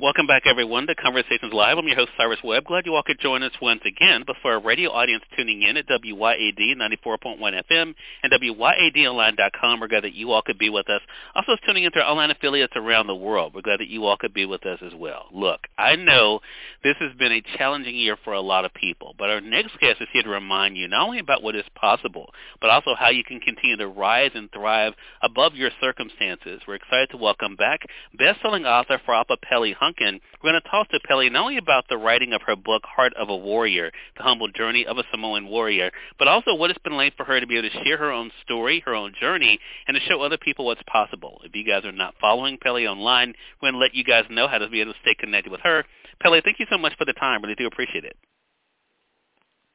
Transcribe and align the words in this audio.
Welcome 0.00 0.28
back, 0.28 0.44
everyone, 0.46 0.86
to 0.86 0.94
Conversations 0.94 1.52
Live. 1.52 1.76
I'm 1.76 1.88
your 1.88 1.96
host, 1.96 2.10
Cyrus 2.16 2.38
Webb. 2.44 2.66
Glad 2.66 2.86
you 2.86 2.94
all 2.94 3.02
could 3.02 3.18
join 3.18 3.42
us 3.42 3.50
once 3.60 3.80
again. 3.84 4.22
But 4.24 4.36
for 4.40 4.52
our 4.52 4.62
radio 4.62 4.92
audience 4.92 5.24
tuning 5.36 5.62
in 5.62 5.76
at 5.76 5.88
WYAD 5.88 6.76
94.1 6.76 7.40
FM 7.40 7.94
and 8.22 8.32
WYADonline.com, 8.32 9.80
we're 9.80 9.88
glad 9.88 10.04
that 10.04 10.14
you 10.14 10.30
all 10.30 10.42
could 10.42 10.56
be 10.56 10.70
with 10.70 10.88
us. 10.88 11.00
Also, 11.34 11.56
tuning 11.66 11.82
in 11.82 11.88
into 11.88 11.98
our 11.98 12.08
online 12.12 12.30
affiliates 12.30 12.74
around 12.76 13.08
the 13.08 13.14
world. 13.16 13.54
We're 13.56 13.62
glad 13.62 13.80
that 13.80 13.88
you 13.88 14.04
all 14.04 14.16
could 14.16 14.32
be 14.32 14.46
with 14.46 14.64
us 14.66 14.78
as 14.86 14.92
well. 14.94 15.24
Look, 15.32 15.62
I 15.76 15.96
know 15.96 16.42
this 16.84 16.94
has 17.00 17.10
been 17.18 17.32
a 17.32 17.42
challenging 17.56 17.96
year 17.96 18.16
for 18.22 18.34
a 18.34 18.40
lot 18.40 18.64
of 18.64 18.72
people, 18.74 19.16
but 19.18 19.30
our 19.30 19.40
next 19.40 19.80
guest 19.80 20.00
is 20.00 20.06
here 20.12 20.22
to 20.22 20.28
remind 20.28 20.76
you 20.76 20.86
not 20.86 21.06
only 21.06 21.18
about 21.18 21.42
what 21.42 21.56
is 21.56 21.64
possible, 21.74 22.32
but 22.60 22.70
also 22.70 22.94
how 22.96 23.08
you 23.08 23.24
can 23.24 23.40
continue 23.40 23.76
to 23.76 23.88
rise 23.88 24.30
and 24.36 24.48
thrive 24.52 24.92
above 25.22 25.56
your 25.56 25.70
circumstances. 25.80 26.60
We're 26.68 26.76
excited 26.76 27.10
to 27.10 27.16
welcome 27.16 27.56
back 27.56 27.80
best-selling 28.16 28.64
author 28.64 29.00
Fa'apa 29.04 29.38
Pele 29.42 29.74
Hunkin, 29.88 30.20
we're 30.42 30.50
going 30.50 30.60
to 30.62 30.68
talk 30.68 30.88
to 30.90 31.00
Pele 31.00 31.30
not 31.30 31.42
only 31.42 31.56
about 31.56 31.84
the 31.88 31.96
writing 31.96 32.32
of 32.32 32.42
her 32.42 32.56
book, 32.56 32.82
Heart 32.84 33.14
of 33.14 33.28
a 33.28 33.36
Warrior, 33.36 33.90
The 34.16 34.22
Humble 34.22 34.48
Journey 34.48 34.84
of 34.86 34.98
a 34.98 35.04
Samoan 35.10 35.48
Warrior, 35.48 35.90
but 36.18 36.28
also 36.28 36.54
what 36.54 36.70
it's 36.70 36.78
been 36.80 36.96
like 36.96 37.16
for 37.16 37.24
her 37.24 37.40
to 37.40 37.46
be 37.46 37.56
able 37.56 37.70
to 37.70 37.84
share 37.84 37.96
her 37.96 38.12
own 38.12 38.30
story, 38.42 38.82
her 38.84 38.94
own 38.94 39.14
journey, 39.18 39.58
and 39.86 39.94
to 39.94 40.00
show 40.00 40.20
other 40.20 40.36
people 40.36 40.66
what's 40.66 40.82
possible. 40.90 41.40
If 41.44 41.54
you 41.54 41.64
guys 41.64 41.84
are 41.84 41.92
not 41.92 42.14
following 42.20 42.58
Pele 42.58 42.86
online, 42.86 43.34
we're 43.60 43.70
going 43.70 43.80
to 43.80 43.84
let 43.84 43.94
you 43.94 44.04
guys 44.04 44.24
know 44.30 44.46
how 44.46 44.58
to 44.58 44.68
be 44.68 44.80
able 44.80 44.92
to 44.92 44.98
stay 45.00 45.14
connected 45.14 45.50
with 45.50 45.60
her. 45.62 45.84
Pele, 46.20 46.40
thank 46.44 46.58
you 46.58 46.66
so 46.70 46.78
much 46.78 46.92
for 46.98 47.04
the 47.04 47.14
time. 47.14 47.42
Really 47.42 47.54
do 47.54 47.66
appreciate 47.66 48.04
it. 48.04 48.16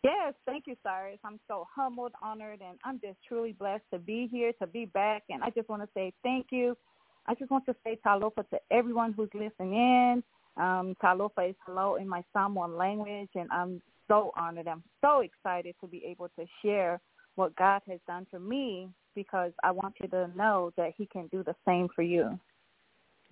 Yes, 0.04 0.34
thank 0.46 0.68
you, 0.68 0.76
Cyrus. 0.84 1.18
I'm 1.24 1.40
so 1.48 1.66
humbled, 1.74 2.12
honored, 2.22 2.60
and 2.60 2.78
I'm 2.84 3.00
just 3.00 3.18
truly 3.26 3.54
blessed 3.54 3.86
to 3.94 4.00
be 4.00 4.28
here, 4.30 4.52
to 4.62 4.68
be 4.68 4.86
back. 4.86 5.24
And 5.30 5.42
I 5.42 5.50
just 5.50 5.70
want 5.70 5.82
to 5.82 5.88
say 5.94 6.14
thank 6.24 6.48
you 6.52 6.76
I 7.26 7.36
just 7.36 7.52
want 7.52 7.66
to 7.66 7.76
say 7.84 8.00
talofa 8.06 8.48
to 8.50 8.60
everyone 8.72 9.14
who's 9.14 9.30
listening 9.34 9.74
in. 9.74 10.24
Um, 10.58 10.96
talofa 11.02 11.50
is 11.50 11.56
hello 11.66 11.96
in 11.96 12.08
my 12.08 12.24
Samoan 12.34 12.78
language, 12.78 13.30
and 13.36 13.50
I'm 13.52 13.82
so 14.08 14.32
honored. 14.36 14.68
I'm 14.68 14.84
so 15.02 15.22
excited 15.22 15.76
to 15.82 15.88
be 15.88 16.04
able 16.06 16.30
to 16.38 16.46
share 16.64 17.00
what 17.36 17.56
God 17.56 17.82
has 17.88 18.00
done 18.08 18.28
for 18.30 18.40
me 18.40 18.90
because 19.16 19.52
I 19.64 19.72
want 19.72 19.96
you 20.02 20.08
to 20.10 20.30
know 20.36 20.72
that 20.78 20.94
he 20.98 21.06
can 21.08 21.28
do 21.28 21.44
the 21.44 21.56
same 21.66 21.88
for 21.96 22.02
you. 22.02 22.40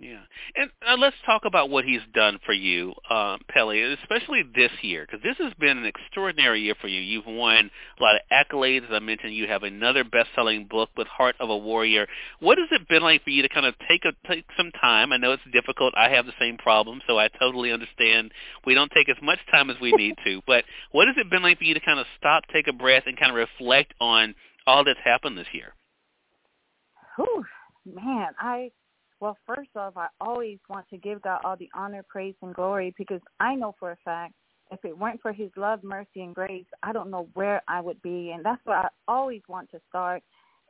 Yeah, 0.02 0.22
and 0.56 0.72
uh, 0.82 0.96
let's 0.98 1.16
talk 1.28 1.44
about 1.46 1.70
what 1.70 1.86
he's 1.86 2.02
done 2.12 2.40
for 2.44 2.54
you, 2.54 2.96
uh, 3.08 3.38
Pele, 3.48 3.80
especially 4.02 4.42
this 4.56 4.72
year, 4.82 5.06
because 5.06 5.22
this 5.22 5.38
has 5.38 5.54
been 5.60 5.78
an 5.78 5.86
extraordinary 5.86 6.62
year 6.62 6.74
for 6.82 6.88
you. 6.88 7.00
You've 7.00 7.28
won 7.28 7.70
a 8.00 8.04
lot 8.04 8.16
of 8.16 8.22
accolades. 8.32 8.86
As 8.86 8.90
I 8.94 8.98
mentioned, 8.98 9.36
you 9.36 9.46
have 9.46 9.62
another 9.62 10.04
best-selling 10.04 10.66
book 10.66 10.90
with 10.98 11.06
Heart 11.06 11.36
of 11.40 11.52
a 11.52 11.58
Warrior. 11.58 12.08
What 12.40 12.58
has 12.58 12.68
it 12.72 12.88
been 12.90 13.04
like 13.04 13.24
for 13.24 13.30
you 13.30 13.44
to 13.44 13.50
kind 13.50 13.68
of 13.68 13.76
take 13.88 14.04
a 14.06 14.14
take 14.28 14.46
some 14.58 14.72
time? 14.72 15.14
I 15.14 15.18
know 15.18 15.34
it's 15.34 15.44
difficult. 15.54 15.94
I 15.96 16.10
have 16.10 16.26
the 16.26 16.34
same 16.40 16.58
problem, 16.58 17.02
so 17.06 17.20
I 17.20 17.28
totally 17.40 17.72
understand. 17.72 18.32
We 18.66 18.74
don't 18.74 18.92
take 18.92 19.08
as 19.08 19.22
much 19.22 19.38
time 19.52 19.70
as 19.70 19.78
we 19.80 19.92
need 19.96 20.16
to, 20.26 20.42
but 20.48 20.66
what 20.94 21.10
has 21.10 21.18
it 21.20 21.30
been 21.30 21.44
like 21.44 21.60
for 21.60 21.66
you 21.66 21.76
to 21.76 21.80
kind 21.80 22.00
of 22.00 22.08
stop, 22.18 22.46
take 22.52 22.68
a 22.68 22.74
breath, 22.74 23.04
and 23.06 23.20
kind 23.20 23.30
of 23.30 23.36
reflect 23.36 23.94
on 24.02 24.34
all 24.66 24.84
that's 24.84 25.00
happened 25.04 25.38
this 25.38 25.54
year? 25.54 25.76
Whew, 27.18 27.46
man, 27.86 28.30
I 28.40 28.72
well, 29.22 29.38
first 29.46 29.70
off, 29.76 29.96
I 29.96 30.08
always 30.20 30.58
want 30.68 30.90
to 30.90 30.98
give 30.98 31.22
God 31.22 31.42
all 31.46 31.56
the 31.56 31.70
honor, 31.76 32.04
praise, 32.10 32.36
and 32.42 32.54
glory 32.56 32.94
because 32.98 33.22
I 33.40 33.56
know 33.56 33.76
for 33.80 33.92
a 33.92 33.98
fact 34.04 34.34
if 34.72 34.84
it 34.84 34.98
weren't 34.98 35.22
for 35.22 35.32
his 35.32 35.52
love, 35.56 35.84
mercy, 35.84 36.22
and 36.22 36.34
grace, 36.34 36.66
I 36.82 36.92
don't 36.92 37.12
know 37.12 37.30
where 37.34 37.62
I 37.68 37.82
would 37.82 38.02
be. 38.02 38.32
And 38.34 38.44
that's 38.44 38.66
where 38.66 38.78
I 38.78 38.88
always 39.08 39.42
want 39.48 39.70
to 39.72 39.82
start. 39.90 40.24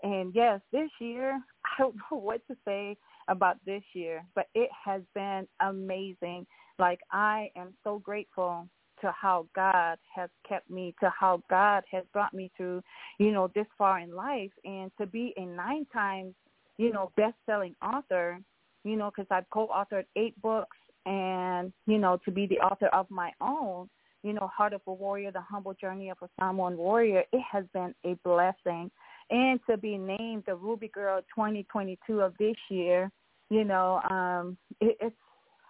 And 0.04 0.34
yes, 0.36 0.60
this 0.72 0.90
year, 1.00 1.40
I 1.66 1.82
don't 1.82 1.96
know 1.96 2.18
what 2.18 2.46
to 2.48 2.58
say 2.66 2.98
about 3.28 3.58
this 3.66 3.84
year, 3.94 4.26
but 4.36 4.48
it 4.54 4.70
has 4.84 5.02
been 5.14 5.48
amazing. 5.62 6.46
Like, 6.80 7.00
I 7.12 7.52
am 7.56 7.74
so 7.84 8.00
grateful 8.00 8.68
to 9.02 9.12
how 9.20 9.48
God 9.56 9.98
has 10.14 10.30
kept 10.48 10.70
me, 10.70 10.94
to 11.00 11.12
how 11.18 11.42
God 11.50 11.84
has 11.92 12.04
brought 12.12 12.34
me 12.34 12.52
through, 12.58 12.82
you 13.20 13.32
know, 13.32 13.50
this 13.54 13.68
far 13.78 14.00
in 14.00 14.14
life. 14.14 14.52
And 14.66 14.92
to 15.00 15.06
be 15.06 15.34
a 15.38 15.46
nine 15.46 15.86
times 15.94 16.34
you 16.82 16.92
know, 16.92 17.12
best-selling 17.16 17.76
author, 17.84 18.40
you 18.84 18.96
know, 18.96 19.12
because 19.16 19.28
I've 19.30 19.48
co-authored 19.52 20.06
eight 20.16 20.40
books, 20.42 20.78
and 21.06 21.72
you 21.86 22.00
know, 22.00 22.20
to 22.26 22.32
be 22.32 22.48
the 22.48 22.58
author 22.58 22.88
of 22.88 23.06
my 23.12 23.32
own, 23.40 23.88
you 24.24 24.34
know, 24.34 24.48
Heart 24.48 24.74
of 24.74 24.82
a 24.88 24.94
Warrior, 24.94 25.32
The 25.32 25.42
Humble 25.42 25.76
Journey 25.76 26.10
of 26.10 26.18
a 26.24 26.30
Samoan 26.40 26.78
Warrior, 26.78 27.24
it 27.32 27.42
has 27.52 27.66
been 27.72 27.94
a 28.04 28.16
blessing. 28.24 28.90
And 29.30 29.60
to 29.70 29.78
be 29.78 29.96
named 29.98 30.44
the 30.48 30.56
Ruby 30.56 30.88
Girl 30.88 31.22
2022 31.36 32.20
of 32.20 32.34
this 32.40 32.56
year, 32.70 33.12
you 33.52 33.64
know, 33.64 34.02
um, 34.10 34.58
it, 34.80 34.98
it's, 35.00 35.16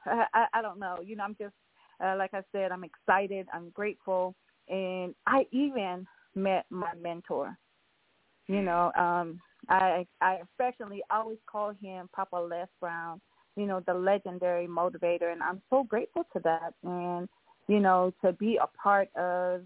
I, 0.06 0.46
I 0.54 0.62
don't 0.62 0.80
know, 0.80 1.00
you 1.06 1.18
know, 1.18 1.26
I'm 1.26 1.36
just, 1.40 1.54
uh, 2.02 2.16
like 2.18 2.34
I 2.34 2.42
said, 2.54 2.72
I'm 2.72 2.86
excited, 2.86 3.48
I'm 3.54 3.70
grateful, 3.72 4.34
and 4.70 5.14
I 5.28 5.46
even 5.52 6.08
met 6.36 6.66
my 6.70 6.94
mentor, 7.02 7.58
you 8.48 8.62
know, 8.62 8.94
um, 8.98 9.42
I 9.70 10.06
I 10.22 10.40
affectionately 10.44 11.04
always 11.10 11.38
call 11.50 11.74
him 11.82 12.10
Papa 12.16 12.36
Les 12.36 12.68
Brown, 12.80 13.22
you 13.56 13.66
know, 13.66 13.82
the 13.86 13.94
legendary 13.94 14.68
motivator, 14.68 15.32
and 15.32 15.42
I'm 15.42 15.62
so 15.70 15.84
grateful 15.84 16.26
to 16.34 16.40
that. 16.44 16.74
And 16.84 17.30
you 17.68 17.80
know, 17.80 18.14
to 18.24 18.34
be 18.34 18.58
a 18.62 18.68
part 18.78 19.10
of, 19.16 19.62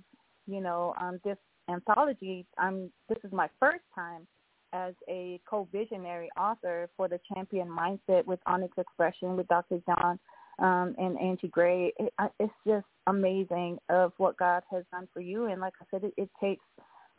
you 0.47 0.61
know, 0.61 0.93
um, 0.99 1.19
this 1.23 1.37
anthology. 1.69 2.45
I'm 2.57 2.91
this 3.09 3.17
is 3.23 3.31
my 3.31 3.49
first 3.59 3.83
time 3.93 4.27
as 4.73 4.93
a 5.07 5.39
co-visionary 5.49 6.29
author 6.37 6.89
for 6.97 7.07
the 7.07 7.19
Champion 7.33 7.67
Mindset 7.67 8.25
with 8.25 8.39
Onyx 8.45 8.73
Expression 8.77 9.37
with 9.37 9.47
Dr. 9.47 9.79
John 9.85 10.19
um, 10.59 10.95
and 10.97 11.17
Angie 11.19 11.47
Gray. 11.47 11.93
It, 11.97 12.13
it's 12.39 12.53
just 12.67 12.85
amazing 13.07 13.77
of 13.89 14.11
what 14.17 14.37
God 14.37 14.63
has 14.71 14.83
done 14.91 15.07
for 15.13 15.21
you. 15.21 15.45
And 15.45 15.61
like 15.61 15.73
I 15.81 15.85
said, 15.91 16.03
it, 16.03 16.13
it 16.17 16.29
takes 16.41 16.65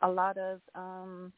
a 0.01 0.09
lot 0.09 0.37
of 0.37 0.61
um, 0.75 1.33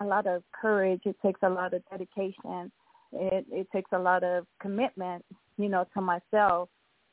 a 0.00 0.04
lot 0.04 0.26
of 0.26 0.42
courage. 0.52 1.02
It 1.04 1.16
takes 1.22 1.40
a 1.42 1.48
lot 1.48 1.74
of 1.74 1.82
dedication. 1.90 2.70
It 3.12 3.46
it 3.50 3.68
takes 3.72 3.90
a 3.92 3.98
lot 3.98 4.24
of 4.24 4.46
commitment, 4.60 5.24
you 5.56 5.68
know, 5.68 5.86
to 5.94 6.00
myself, 6.00 6.68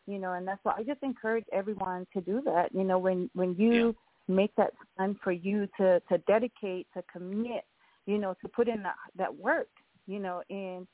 you 0.08 0.20
know, 0.20 0.34
and 0.34 0.48
that's 0.48 0.60
why 0.64 0.76
I 0.78 0.84
just 0.84 1.04
encourage 1.04 1.46
everyone 1.52 2.08
to 2.14 2.22
do 2.22 2.42
that. 2.46 2.74
You 2.74 2.84
know, 2.84 3.00
when 3.00 3.30
when 3.34 3.56
you 3.56 3.96
yeah. 4.28 4.36
make 4.36 4.56
that 4.56 4.74
time 4.98 5.20
for 5.24 5.32
you 5.32 5.68
to 5.78 6.00
to 6.02 6.18
dedicate, 6.28 6.88
to 6.96 7.04
commit, 7.12 7.64
you 8.06 8.18
know, 8.18 8.36
to 8.42 8.48
put 8.50 8.68
in 8.68 8.84
that 8.84 8.96
that 9.18 9.34
work, 9.36 9.70
you 10.08 10.20
know, 10.20 10.42
and 10.50 10.88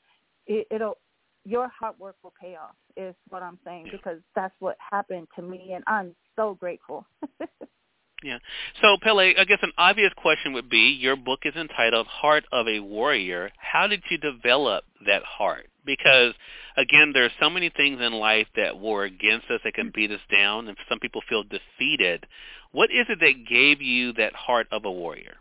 it, 0.46 0.66
it'll 0.70 0.98
your 1.44 1.68
hard 1.68 1.98
work 1.98 2.16
will 2.22 2.34
pay 2.40 2.56
off 2.56 2.74
is 2.96 3.14
what 3.30 3.42
I'm 3.42 3.58
saying 3.64 3.88
because 3.90 4.18
that's 4.36 4.54
what 4.58 4.76
happened 4.90 5.26
to 5.36 5.42
me 5.42 5.72
and 5.74 5.82
I'm 5.86 6.14
so 6.36 6.54
grateful. 6.54 7.06
Yeah. 8.22 8.38
So 8.82 8.96
Pele, 9.00 9.34
I 9.38 9.44
guess 9.44 9.60
an 9.62 9.72
obvious 9.78 10.12
question 10.16 10.52
would 10.52 10.68
be, 10.68 10.96
your 11.00 11.16
book 11.16 11.40
is 11.44 11.54
entitled 11.56 12.06
Heart 12.06 12.44
of 12.52 12.68
a 12.68 12.80
Warrior. 12.80 13.50
How 13.56 13.86
did 13.86 14.02
you 14.10 14.18
develop 14.18 14.84
that 15.06 15.22
heart? 15.22 15.68
Because 15.86 16.34
again, 16.76 17.12
there 17.14 17.24
are 17.24 17.32
so 17.40 17.48
many 17.48 17.70
things 17.70 18.00
in 18.00 18.12
life 18.12 18.46
that 18.56 18.78
war 18.78 19.04
against 19.04 19.50
us 19.50 19.60
that 19.64 19.74
can 19.74 19.90
beat 19.94 20.10
us 20.10 20.20
down 20.30 20.68
and 20.68 20.76
some 20.88 20.98
people 20.98 21.22
feel 21.28 21.44
defeated. 21.44 22.26
What 22.72 22.90
is 22.90 23.06
it 23.08 23.20
that 23.20 23.48
gave 23.48 23.80
you 23.80 24.12
that 24.14 24.34
heart 24.34 24.66
of 24.70 24.84
a 24.84 24.92
warrior? 24.92 25.36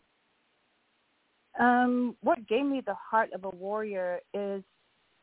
Um, 1.59 2.15
what 2.21 2.47
gave 2.47 2.65
me 2.65 2.81
the 2.85 2.95
heart 2.95 3.31
of 3.33 3.43
a 3.43 3.49
warrior 3.49 4.19
is 4.33 4.63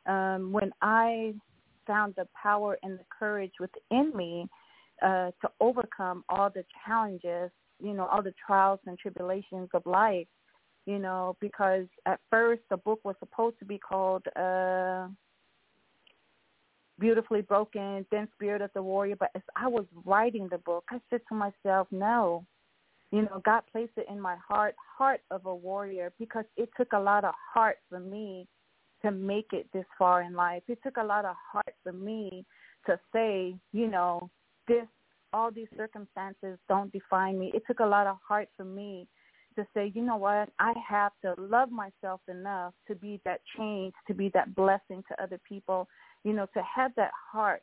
um, 0.07 0.53
when 0.53 0.73
I 0.83 1.35
found 1.87 2.15
the 2.17 2.29
power 2.41 2.79
and 2.83 2.99
the 2.99 3.05
courage 3.19 3.53
within 3.59 4.13
me 4.15 4.47
uh, 5.03 5.31
to 5.43 5.51
overcome 5.61 6.25
all 6.29 6.51
the 6.51 6.65
challenges, 6.85 7.51
you 7.83 7.93
know, 7.93 8.07
all 8.07 8.23
the 8.23 8.35
trials 8.47 8.81
and 8.87 8.99
tribulations 8.99 9.69
of 9.75 9.85
life, 9.85 10.27
you 10.87 10.99
know, 10.99 11.37
because 11.41 11.87
at 12.07 12.21
first 12.31 12.63
the 12.71 12.77
book 12.77 13.01
was 13.05 13.17
supposed 13.19 13.59
to 13.59 13.65
be 13.65 13.79
called 13.79 14.25
uh, 14.37 15.09
Beautifully 16.99 17.43
Broken, 17.43 18.07
Then 18.11 18.29
Spirit 18.35 18.63
of 18.63 18.71
the 18.75 18.83
Warrior, 18.83 19.17
but 19.17 19.31
as 19.35 19.43
I 19.55 19.69
was 19.69 19.85
writing 20.05 20.49
the 20.51 20.59
book, 20.59 20.85
I 20.91 21.01
said 21.11 21.21
to 21.29 21.35
myself, 21.35 21.89
no, 21.91 22.47
you 23.13 23.23
know, 23.23 23.41
God 23.45 23.63
placed 23.71 23.93
it 23.97 24.07
in 24.11 24.21
my 24.21 24.37
heart, 24.49 24.75
heart 24.99 25.21
of 25.31 25.47
a 25.47 25.55
warrior, 25.55 26.13
because 26.19 26.45
it 26.57 26.71
took 26.77 26.93
a 26.93 26.99
lot 26.99 27.25
of 27.25 27.35
heart 27.53 27.77
for 27.89 28.01
me 28.01 28.47
to 29.03 29.11
make 29.11 29.49
it 29.53 29.69
this 29.73 29.85
far 29.99 30.23
in 30.23 30.35
life. 30.35 30.63
It 30.69 30.79
took 30.83 30.97
a 30.97 31.05
lot 31.05 31.25
of 31.25 31.37
heart 31.53 31.75
for 31.83 31.93
me 31.93 32.45
to 32.87 32.99
say, 33.13 33.55
you 33.73 33.89
know, 33.89 34.31
this 34.69 34.87
all 35.33 35.51
these 35.51 35.69
circumstances 35.77 36.59
don't 36.69 36.93
define 36.93 37.39
me. 37.39 37.51
It 37.55 37.63
took 37.67 37.81
a 37.81 37.87
lot 37.87 38.07
of 38.07 38.17
heart 38.27 38.49
for 38.57 38.65
me 38.65 39.07
to 39.57 39.67
say, 39.75 39.93
you 39.95 40.03
know 40.03 40.17
what, 40.17 40.51
I 40.59 40.73
have 40.89 41.13
to 41.23 41.35
love 41.39 41.71
myself 41.71 42.21
enough 42.29 42.75
to 42.89 42.95
be 42.95 43.21
that 43.25 43.41
change, 43.57 43.95
to 44.07 44.15
be 44.15 44.31
that 44.35 44.55
blessing 44.55 45.03
to 45.09 45.23
other 45.23 45.41
people, 45.49 45.89
you 46.25 46.33
know, 46.33 46.47
to 46.55 46.63
have 46.63 46.93
that 46.97 47.11
heart, 47.33 47.63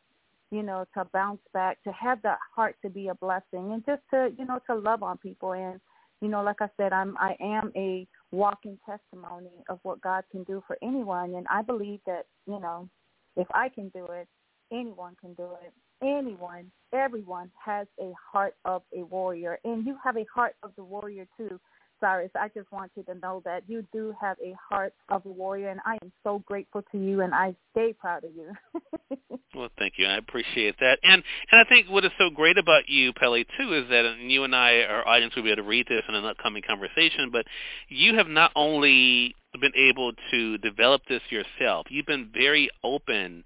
you 0.52 0.64
know, 0.64 0.86
to 0.96 1.06
bounce 1.14 1.42
back, 1.54 1.82
to 1.84 1.92
have 1.92 2.22
that 2.24 2.40
heart 2.56 2.76
to 2.84 2.90
be 2.90 3.08
a 3.08 3.16
blessing 3.16 3.74
and 3.74 3.86
just 3.86 4.02
to, 4.12 4.30
you 4.38 4.46
know, 4.46 4.60
to 4.68 4.76
love 4.76 5.04
on 5.04 5.18
people 5.18 5.54
and 5.54 5.80
you 6.22 6.30
know, 6.30 6.42
like 6.42 6.62
I 6.62 6.70
said, 6.78 6.94
I'm 6.94 7.18
I 7.18 7.36
am 7.42 7.72
a 7.76 8.08
walking 8.32 8.78
testimony 8.86 9.52
of 9.68 9.80
what 9.84 10.00
God 10.00 10.24
can 10.32 10.44
do 10.44 10.64
for 10.66 10.78
anyone 10.82 11.36
and 11.36 11.46
I 11.50 11.62
believe 11.62 12.00
that, 12.06 12.28
you 12.48 12.60
know, 12.62 12.88
if 13.36 13.48
I 13.54 13.68
can 13.68 13.90
do 13.90 14.06
it, 14.06 14.28
anyone 14.72 15.18
can 15.20 15.34
do 15.34 15.50
it. 15.66 15.74
Anyone, 16.04 16.70
everyone 16.92 17.50
has 17.64 17.88
a 18.00 18.12
heart 18.32 18.56
of 18.66 18.82
a 18.96 19.04
warrior, 19.04 19.58
and 19.64 19.86
you 19.86 19.98
have 20.04 20.18
a 20.18 20.26
heart 20.34 20.56
of 20.62 20.72
the 20.76 20.84
warrior 20.84 21.26
too. 21.38 21.60
Cyrus, 22.02 22.32
I 22.36 22.50
just 22.50 22.70
want 22.70 22.92
you 22.98 23.04
to 23.04 23.16
know 23.16 23.42
that 23.46 23.64
you 23.68 23.88
do 23.94 24.14
have 24.20 24.36
a 24.44 24.54
heart 24.70 24.94
of 25.08 25.26
a 25.26 25.30
warrior, 25.30 25.70
and 25.70 25.80
I 25.86 25.98
am 26.02 26.12
so 26.22 26.40
grateful 26.46 26.84
to 26.92 26.98
you, 26.98 27.22
and 27.22 27.34
I 27.34 27.56
stay 27.72 27.94
proud 27.94 28.26
of 28.26 28.32
you. 28.36 28.52
well, 29.56 29.70
thank 29.80 29.94
you. 29.96 30.06
I 30.06 30.18
appreciate 30.18 30.76
that, 30.82 31.00
and 31.04 31.24
and 31.52 31.62
I 31.62 31.70
think 31.70 31.90
what 31.90 32.04
is 32.04 32.12
so 32.18 32.30
great 32.30 32.58
about 32.58 32.90
you, 32.90 33.14
Pele, 33.14 33.46
too, 33.58 33.74
is 33.74 33.88
that 33.90 34.18
you 34.20 34.44
and 34.44 34.54
I, 34.54 34.82
our 34.82 35.08
audience, 35.08 35.34
will 35.36 35.44
be 35.44 35.52
able 35.52 35.64
to 35.64 35.70
read 35.70 35.88
this 35.88 36.04
in 36.10 36.16
an 36.16 36.26
upcoming 36.26 36.64
conversation. 36.68 37.30
But 37.32 37.46
you 37.88 38.18
have 38.18 38.28
not 38.28 38.52
only 38.58 39.36
been 39.62 39.76
able 39.76 40.12
to 40.32 40.58
develop 40.58 41.04
this 41.08 41.22
yourself, 41.30 41.88
you've 41.90 42.06
been 42.06 42.30
very 42.34 42.70
open 42.84 43.46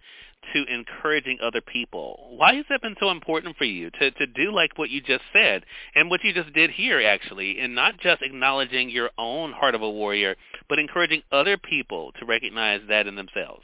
to 0.54 0.66
encouraging 0.74 1.40
other 1.42 1.62
people. 1.62 2.36
Why 2.38 2.56
has 2.56 2.66
that 2.70 2.82
been 2.82 2.96
so 3.00 3.10
important 3.12 3.58
for 3.58 3.66
you 3.66 3.90
to, 3.92 4.12
to 4.12 4.28
do 4.28 4.52
like 4.52 4.78
what 4.78 4.90
you 4.90 5.02
just 5.02 5.24
said 5.34 5.64
and 5.96 6.10
what 6.10 6.24
you 6.24 6.34
just 6.34 6.54
did 6.54 6.72
here 6.72 7.02
actually, 7.02 7.60
and 7.60 7.76
not 7.76 8.00
just 8.00 8.22
acknowledging 8.22 8.90
your 8.90 9.10
own 9.18 9.52
heart 9.52 9.76
of 9.76 9.82
a 9.82 9.90
warrior, 9.90 10.36
but 10.70 10.80
encouraging 10.80 11.22
other 11.32 11.58
people 11.58 12.12
to 12.20 12.26
recognize 12.26 12.82
that 12.88 13.08
in 13.08 13.16
themselves? 13.16 13.64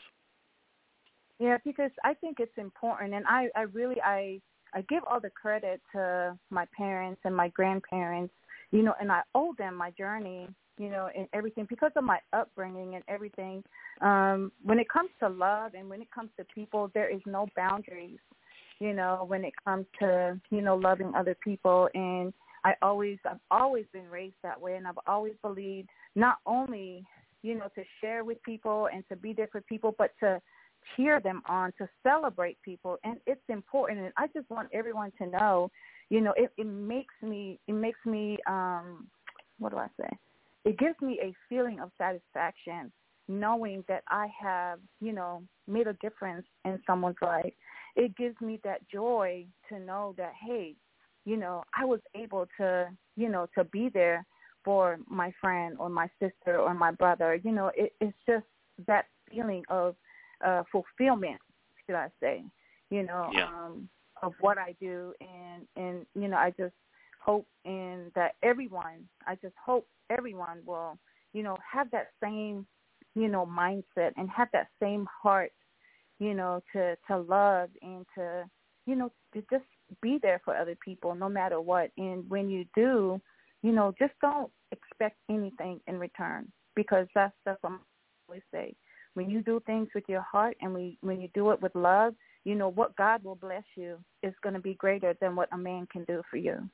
Yeah, 1.40 1.58
because 1.66 1.92
I 2.04 2.14
think 2.14 2.40
it's 2.40 2.58
important, 2.58 3.14
and 3.14 3.26
I, 3.28 3.50
I 3.56 3.62
really 3.64 4.00
I 4.02 4.40
I 4.74 4.82
give 4.90 5.04
all 5.10 5.20
the 5.20 5.30
credit 5.30 5.82
to 5.92 6.38
my 6.50 6.66
parents 6.76 7.22
and 7.26 7.36
my 7.36 7.50
grandparents, 7.50 8.34
you 8.72 8.82
know, 8.82 8.94
and 9.00 9.12
I 9.12 9.22
owe 9.36 9.54
them 9.58 9.76
my 9.76 9.92
journey 9.92 10.48
you 10.78 10.90
know, 10.90 11.10
and 11.16 11.28
everything 11.34 11.66
because 11.70 11.92
of 11.96 12.04
my 12.04 12.20
upbringing 12.34 12.96
and 12.96 13.04
everything. 13.08 13.64
Um, 14.02 14.52
when 14.64 14.80
it 14.80 14.90
comes 14.90 15.10
to 15.20 15.30
love 15.30 15.74
and 15.76 15.90
when 15.90 16.02
it 16.02 16.12
comes 16.12 16.30
to 16.38 16.46
people, 16.46 16.90
there 16.94 17.10
is 17.10 17.22
no 17.26 17.48
boundaries, 17.56 18.20
you 18.80 18.94
know, 18.94 19.26
when 19.28 19.44
it 19.44 19.54
comes 19.64 19.86
to, 20.00 20.40
you 20.50 20.62
know, 20.62 20.76
loving 20.76 21.14
other 21.16 21.36
people. 21.44 21.90
And 21.94 22.34
I 22.64 22.74
always, 22.82 23.18
I've 23.26 23.40
always 23.52 23.86
been 23.94 24.10
raised 24.10 24.36
that 24.42 24.60
way. 24.60 24.76
And 24.76 24.88
I've 24.88 25.00
always 25.06 25.34
believed 25.42 25.90
not 26.16 26.38
only, 26.46 27.06
you 27.44 27.56
know, 27.56 27.68
to 27.76 27.84
share 28.02 28.24
with 28.24 28.42
people 28.44 28.90
and 28.94 29.04
to 29.10 29.16
be 29.16 29.34
there 29.34 29.50
for 29.52 29.62
people, 29.62 29.94
but 29.98 30.12
to 30.22 30.42
cheer 30.96 31.20
them 31.20 31.42
on, 31.48 31.72
to 31.78 31.88
celebrate 32.02 32.62
people. 32.62 32.98
And 33.04 33.18
it's 33.28 33.42
important. 33.50 34.00
And 34.00 34.14
I 34.18 34.28
just 34.28 34.50
want 34.50 34.70
everyone 34.74 35.12
to 35.20 35.28
know, 35.28 35.72
you 36.10 36.20
know, 36.20 36.34
it, 36.36 36.52
it 36.58 36.68
makes 36.68 37.14
me, 37.22 37.60
it 37.68 37.74
makes 37.74 38.00
me, 38.06 38.38
um, 38.48 39.08
what 39.60 39.72
do 39.72 39.78
I 39.78 39.88
say? 40.00 40.10
It 40.66 40.78
gives 40.78 41.00
me 41.02 41.20
a 41.22 41.34
feeling 41.50 41.80
of 41.80 41.92
satisfaction 41.98 42.92
knowing 43.28 43.84
that 43.88 44.04
I 44.10 44.28
have, 44.42 44.80
you 45.00 45.14
know, 45.14 45.44
made 45.68 45.88
a 45.88 45.94
difference 45.94 46.46
in 46.66 46.80
someone's 46.86 47.16
life. 47.22 47.54
It 47.96 48.16
gives 48.18 48.40
me 48.42 48.60
that 48.64 48.88
joy 48.90 49.46
to 49.70 49.80
know 49.80 50.14
that, 50.18 50.34
hey, 50.46 50.76
you 51.26 51.38
know, 51.38 51.64
I 51.78 51.86
was 51.86 52.02
able 52.16 52.48
to, 52.60 52.90
you 53.16 53.30
know, 53.30 53.48
to 53.58 53.64
be 53.66 53.90
there 53.94 54.26
for 54.66 54.98
my 55.08 55.32
friend 55.40 55.78
or 55.80 55.90
my 55.90 56.10
sister 56.20 56.60
or 56.60 56.74
my 56.74 56.92
brother. 56.92 57.36
You 57.36 57.52
know, 57.52 57.72
it, 57.76 57.94
it's 58.02 58.18
just 58.28 58.46
that 58.88 59.06
feeling 59.32 59.64
of 59.70 59.96
uh, 60.46 60.64
fulfillment, 60.72 61.40
should 61.86 61.96
I 61.96 62.10
say, 62.20 62.44
you 62.90 63.04
know, 63.04 63.30
yeah. 63.34 63.48
um, 63.48 63.88
of 64.22 64.34
what 64.42 64.58
I 64.58 64.76
do. 64.82 65.14
And, 65.22 65.66
and, 65.78 66.06
you 66.14 66.28
know, 66.28 66.38
I 66.38 66.50
just 66.58 66.74
hope 67.24 67.48
in 67.66 68.12
that 68.16 68.34
everyone, 68.44 69.08
I 69.26 69.36
just 69.36 69.56
hope 69.64 69.88
everyone 70.10 70.60
will, 70.66 70.98
you 71.34 71.44
know, 71.44 71.58
have 71.72 71.90
that 71.92 72.10
same, 72.22 72.66
you 73.16 73.28
know, 73.28 73.46
mindset 73.46 74.12
and 74.18 74.30
have 74.30 74.50
that 74.54 74.68
same 74.82 75.08
heart, 75.22 75.52
you 76.20 76.34
know, 76.34 76.62
to 76.74 76.96
to 77.08 77.18
love 77.18 77.70
and 77.82 78.06
to, 78.16 78.44
you 78.86 78.96
know, 78.96 79.12
to 79.34 79.44
just 79.52 79.66
be 80.02 80.20
there 80.22 80.42
for 80.44 80.56
other 80.56 80.76
people 80.84 81.16
no 81.16 81.30
matter 81.30 81.62
what. 81.62 81.92
And 81.98 82.30
when 82.30 82.50
you 82.50 82.66
do, 82.76 83.22
you 83.62 83.72
know, 83.72 83.94
just 83.98 84.14
don't 84.22 84.52
expect 84.72 85.18
anything 85.30 85.80
in 85.88 86.00
return 86.00 86.52
because 86.76 87.08
that's 87.16 87.34
that's 87.46 87.62
what 87.62 87.74
I 87.74 87.78
always 88.28 88.44
say. 88.54 88.76
When 89.14 89.30
you 89.30 89.42
do 89.42 89.62
things 89.66 89.90
with 89.94 90.06
your 90.08 90.22
heart 90.22 90.58
and 90.62 90.74
we, 90.74 90.98
when 91.02 91.22
you 91.22 91.30
do 91.36 91.52
it 91.52 91.62
with 91.62 91.76
love, 91.76 92.16
you 92.46 92.56
know 92.56 92.70
what 92.70 92.96
God 92.96 93.24
will 93.24 93.36
bless 93.36 93.64
you 93.76 93.98
is 94.24 94.34
going 94.42 94.56
to 94.56 94.62
be 94.62 94.74
greater 94.74 95.16
than 95.22 95.36
what 95.36 95.50
a 95.54 95.58
man 95.58 95.88
can 95.92 96.04
do 96.06 96.24
for 96.32 96.38
you. 96.38 96.68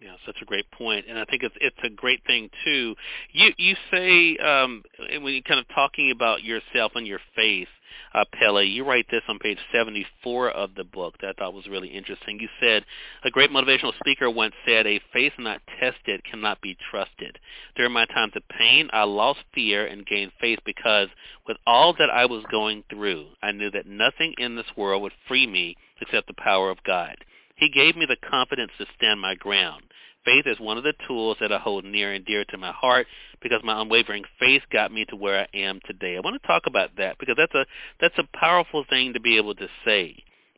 Yeah, 0.00 0.16
such 0.26 0.42
a 0.42 0.44
great 0.44 0.70
point. 0.72 1.06
and 1.08 1.18
I 1.18 1.24
think 1.24 1.42
it's 1.42 1.54
it's 1.58 1.76
a 1.82 1.88
great 1.88 2.22
thing 2.26 2.50
too. 2.64 2.94
You 3.32 3.50
you 3.56 3.76
say 3.90 4.36
um, 4.36 4.82
when 4.98 5.32
you're 5.32 5.42
kind 5.42 5.60
of 5.60 5.66
talking 5.74 6.10
about 6.10 6.44
yourself 6.44 6.92
and 6.96 7.06
your 7.06 7.20
faith, 7.34 7.68
uh, 8.14 8.26
Pele, 8.30 8.62
you 8.66 8.84
write 8.84 9.06
this 9.10 9.22
on 9.26 9.38
page 9.38 9.56
74 9.72 10.50
of 10.50 10.74
the 10.74 10.84
book 10.84 11.14
that 11.20 11.28
I 11.28 11.32
thought 11.32 11.54
was 11.54 11.66
really 11.66 11.88
interesting. 11.88 12.38
You 12.38 12.48
said 12.60 12.84
a 13.24 13.30
great 13.30 13.50
motivational 13.50 13.98
speaker 13.98 14.28
once 14.28 14.54
said, 14.66 14.86
"A 14.86 15.00
faith 15.14 15.32
not 15.38 15.62
tested 15.80 16.22
cannot 16.24 16.60
be 16.60 16.76
trusted." 16.90 17.38
During 17.74 17.92
my 17.92 18.04
times 18.04 18.34
of 18.36 18.46
pain, 18.48 18.90
I 18.92 19.04
lost 19.04 19.40
fear 19.54 19.86
and 19.86 20.04
gained 20.04 20.32
faith 20.38 20.58
because 20.66 21.08
with 21.46 21.56
all 21.66 21.94
that 21.94 22.10
I 22.10 22.26
was 22.26 22.44
going 22.50 22.84
through, 22.90 23.28
I 23.42 23.52
knew 23.52 23.70
that 23.70 23.86
nothing 23.86 24.34
in 24.36 24.56
this 24.56 24.76
world 24.76 25.00
would 25.00 25.14
free 25.26 25.46
me 25.46 25.74
except 26.02 26.26
the 26.26 26.34
power 26.34 26.68
of 26.68 26.82
God. 26.82 27.16
He 27.56 27.70
gave 27.70 27.96
me 27.96 28.06
the 28.06 28.16
confidence 28.16 28.72
to 28.78 28.86
stand 28.96 29.20
my 29.20 29.34
ground. 29.34 29.82
Faith 30.24 30.46
is 30.46 30.58
one 30.58 30.76
of 30.76 30.84
the 30.84 30.94
tools 31.06 31.36
that 31.40 31.52
I 31.52 31.58
hold 31.58 31.84
near 31.84 32.12
and 32.12 32.24
dear 32.24 32.44
to 32.46 32.58
my 32.58 32.72
heart 32.72 33.06
because 33.40 33.60
my 33.62 33.80
unwavering 33.80 34.24
faith 34.40 34.62
got 34.72 34.92
me 34.92 35.04
to 35.06 35.16
where 35.16 35.40
I 35.40 35.56
am 35.56 35.80
today. 35.86 36.16
I 36.16 36.20
want 36.20 36.40
to 36.40 36.46
talk 36.46 36.64
about 36.66 36.90
that 36.96 37.18
because 37.18 37.36
that's 37.38 37.54
a 37.54 37.64
that's 38.00 38.18
a 38.18 38.36
powerful 38.36 38.84
thing 38.90 39.12
to 39.12 39.20
be 39.20 39.36
able 39.36 39.54
to 39.54 39.68
say. 39.84 40.16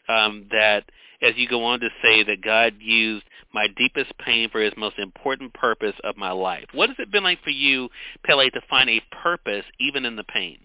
Um, 0.09 0.47
that 0.51 0.85
as 1.21 1.35
you 1.37 1.47
go 1.49 1.65
on 1.65 1.81
to 1.81 1.89
say 2.03 2.23
that 2.25 2.43
God 2.43 2.75
used 2.81 3.25
my 3.53 3.67
deepest 3.77 4.17
pain 4.19 4.49
for 4.51 4.61
his 4.61 4.73
most 4.77 4.99
important 4.99 5.53
purpose 5.55 5.95
of 6.03 6.17
my 6.17 6.31
life. 6.31 6.67
What 6.73 6.89
has 6.89 6.99
it 6.99 7.11
been 7.11 7.25
like 7.25 7.43
for 7.43 7.51
you, 7.51 7.89
Pele, 8.25 8.51
to 8.51 8.61
find 8.69 8.89
a 8.89 9.03
purpose 9.23 9.65
even 9.79 10.05
in 10.05 10.17
the 10.17 10.25
pain? 10.25 10.59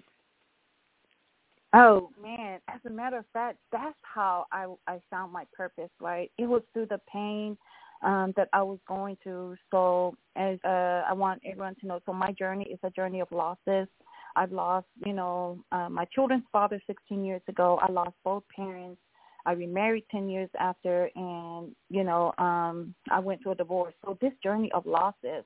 Oh 1.76 2.12
man, 2.22 2.60
as 2.68 2.80
a 2.86 2.90
matter 2.90 3.18
of 3.18 3.26
fact, 3.34 3.58
that's 3.72 3.98
how 4.04 4.46
I 4.52 4.68
I 4.88 5.00
found 5.10 5.34
my 5.34 5.46
purpose. 5.54 5.90
Right, 6.00 6.32
it 6.38 6.46
was 6.46 6.62
through 6.74 6.88
the 6.88 7.00
pain 7.12 7.58
um, 8.04 8.34
that 8.38 8.50
I 8.54 8.62
was 8.62 8.78
going 8.88 9.18
through. 9.24 9.56
So, 9.72 10.16
as 10.36 10.60
uh, 10.64 11.02
I 11.08 11.14
want 11.14 11.42
everyone 11.46 11.76
to 11.82 11.88
know, 11.88 12.00
so 12.06 12.14
my 12.14 12.32
journey 12.34 12.66
is 12.66 12.80
a 12.84 12.92
journey 12.92 13.22
of 13.22 13.32
losses. 13.32 13.88
I've 14.36 14.52
lost, 14.52 14.88
you 15.06 15.14
know, 15.14 15.64
uh, 15.72 15.90
my 15.90 16.06
children's 16.06 16.44
father 16.52 16.82
16 16.88 17.24
years 17.24 17.42
ago. 17.48 17.80
I 17.82 17.92
lost 17.92 18.16
both 18.24 18.44
parents. 18.56 19.00
I 19.46 19.52
remarried 19.54 20.06
10 20.12 20.30
years 20.30 20.50
after, 20.60 21.10
and 21.16 21.76
you 21.90 22.04
know, 22.04 22.34
um, 22.38 22.94
I 23.10 23.20
went 23.20 23.42
through 23.42 23.54
a 23.54 23.56
divorce. 23.56 23.96
So 24.06 24.16
this 24.22 24.34
journey 24.44 24.72
of 24.74 24.86
losses, 24.86 25.44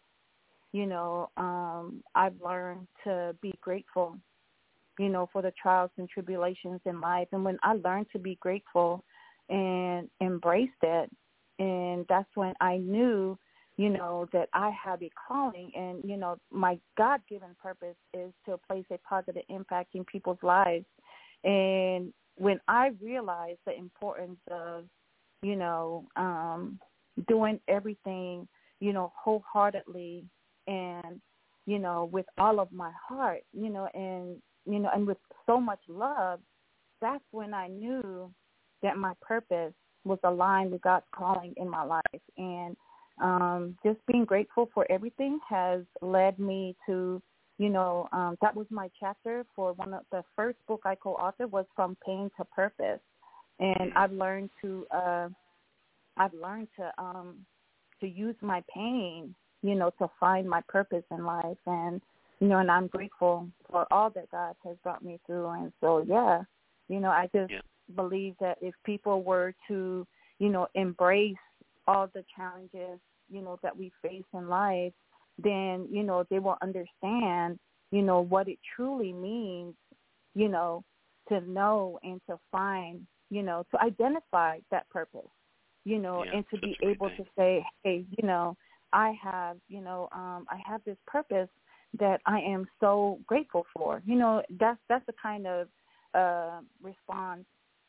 you 0.73 0.87
know, 0.87 1.29
um, 1.37 2.03
I've 2.15 2.35
learned 2.43 2.87
to 3.05 3.33
be 3.41 3.53
grateful 3.61 4.17
you 4.99 5.09
know, 5.09 5.29
for 5.31 5.41
the 5.41 5.53
trials 5.61 5.91
and 5.97 6.09
tribulations 6.09 6.81
in 6.85 6.99
life. 6.99 7.27
And 7.31 7.43
when 7.45 7.57
I 7.63 7.73
learned 7.73 8.07
to 8.13 8.19
be 8.19 8.37
grateful 8.41 9.03
and 9.49 10.09
embrace 10.19 10.69
that, 10.81 11.07
and 11.59 12.05
that's 12.09 12.29
when 12.35 12.53
I 12.61 12.77
knew, 12.77 13.37
you 13.77 13.89
know, 13.89 14.27
that 14.33 14.49
I 14.53 14.71
have 14.71 15.01
a 15.01 15.09
calling 15.27 15.71
and, 15.75 16.03
you 16.03 16.17
know, 16.17 16.37
my 16.51 16.79
God-given 16.97 17.55
purpose 17.61 17.95
is 18.13 18.31
to 18.45 18.59
place 18.67 18.85
a 18.91 18.97
positive 18.99 19.43
impact 19.49 19.95
in 19.95 20.03
people's 20.05 20.41
lives. 20.41 20.85
And 21.43 22.13
when 22.35 22.59
I 22.67 22.91
realized 23.01 23.59
the 23.65 23.75
importance 23.75 24.39
of, 24.51 24.85
you 25.41 25.55
know, 25.55 26.05
um, 26.15 26.79
doing 27.27 27.59
everything, 27.67 28.47
you 28.79 28.93
know, 28.93 29.11
wholeheartedly 29.15 30.25
and, 30.67 31.21
you 31.65 31.79
know, 31.79 32.09
with 32.11 32.25
all 32.37 32.59
of 32.59 32.71
my 32.71 32.91
heart, 33.07 33.41
you 33.53 33.69
know, 33.69 33.87
and 33.93 34.37
you 34.69 34.79
know, 34.79 34.89
and 34.93 35.07
with 35.07 35.17
so 35.45 35.59
much 35.59 35.79
love, 35.87 36.39
that's 37.01 37.23
when 37.31 37.53
I 37.53 37.67
knew 37.67 38.31
that 38.83 38.97
my 38.97 39.13
purpose 39.21 39.73
was 40.03 40.19
aligned 40.23 40.71
with 40.71 40.81
God's 40.81 41.05
calling 41.13 41.53
in 41.57 41.69
my 41.69 41.83
life. 41.83 42.21
And 42.37 42.75
um, 43.21 43.77
just 43.83 43.99
being 44.07 44.25
grateful 44.25 44.69
for 44.73 44.85
everything 44.91 45.39
has 45.47 45.81
led 46.01 46.37
me 46.39 46.75
to, 46.85 47.21
you 47.57 47.69
know, 47.69 48.07
um, 48.11 48.37
that 48.41 48.55
was 48.55 48.67
my 48.69 48.89
chapter 48.99 49.45
for 49.55 49.73
one 49.73 49.93
of 49.93 50.03
the 50.11 50.23
first 50.35 50.57
book 50.67 50.81
I 50.85 50.95
co-authored 50.95 51.51
was 51.51 51.65
From 51.75 51.97
Pain 52.05 52.29
to 52.37 52.45
Purpose. 52.45 52.99
And 53.59 53.91
I've 53.95 54.11
learned 54.11 54.49
to, 54.61 54.85
uh, 54.95 55.29
I've 56.17 56.33
learned 56.33 56.67
to, 56.77 56.91
um, 56.97 57.45
to 58.01 58.07
use 58.07 58.35
my 58.41 58.63
pain, 58.73 59.33
you 59.63 59.75
know, 59.75 59.91
to 59.99 60.07
find 60.19 60.47
my 60.47 60.61
purpose 60.67 61.03
in 61.09 61.25
life. 61.25 61.57
And, 61.65 62.01
you 62.39 62.47
know, 62.47 62.59
and 62.59 62.69
I'm 62.69 62.87
grateful 62.87 63.47
for 63.69 63.91
all 63.91 64.09
that 64.11 64.29
God 64.31 64.55
has 64.63 64.77
brought 64.83 65.03
me 65.03 65.19
through. 65.25 65.47
And 65.47 65.71
so, 65.81 66.03
yeah, 66.07 66.43
you 66.87 66.99
know, 66.99 67.09
I 67.09 67.29
just 67.33 67.51
yeah. 67.51 67.59
believe 67.95 68.35
that 68.39 68.57
if 68.61 68.75
people 68.85 69.23
were 69.23 69.53
to, 69.67 70.05
you 70.39 70.49
know, 70.49 70.67
embrace 70.75 71.35
all 71.87 72.07
the 72.13 72.23
challenges, 72.35 72.99
you 73.29 73.41
know, 73.41 73.57
that 73.63 73.75
we 73.75 73.91
face 74.01 74.23
in 74.33 74.47
life, 74.47 74.93
then, 75.41 75.87
you 75.91 76.03
know, 76.03 76.25
they 76.29 76.39
will 76.39 76.57
understand, 76.61 77.59
you 77.91 78.01
know, 78.01 78.21
what 78.21 78.47
it 78.47 78.59
truly 78.75 79.13
means, 79.13 79.73
you 80.35 80.47
know, 80.47 80.83
to 81.29 81.41
know 81.41 81.99
and 82.03 82.21
to 82.29 82.37
find, 82.51 83.05
you 83.29 83.41
know, 83.41 83.65
to 83.71 83.81
identify 83.81 84.59
that 84.71 84.89
purpose, 84.89 85.29
you 85.85 85.97
know, 85.97 86.23
yeah, 86.23 86.35
and 86.35 86.45
to 86.53 86.59
be 86.59 86.77
able 86.83 87.09
thing. 87.09 87.17
to 87.17 87.25
say, 87.37 87.65
hey, 87.83 88.05
you 88.17 88.27
know, 88.27 88.55
I 88.93 89.13
have, 89.21 89.57
you 89.67 89.81
know, 89.81 90.07
um, 90.13 90.45
I 90.49 90.59
have 90.65 90.81
this 90.85 90.97
purpose 91.05 91.49
that 91.99 92.21
I 92.25 92.39
am 92.39 92.67
so 92.79 93.19
grateful 93.25 93.65
for. 93.75 94.01
You 94.05 94.15
know, 94.15 94.43
that's 94.59 94.79
that's 94.89 95.05
the 95.05 95.13
kind 95.21 95.47
of 95.47 95.67
uh, 96.13 96.59
response 96.81 97.45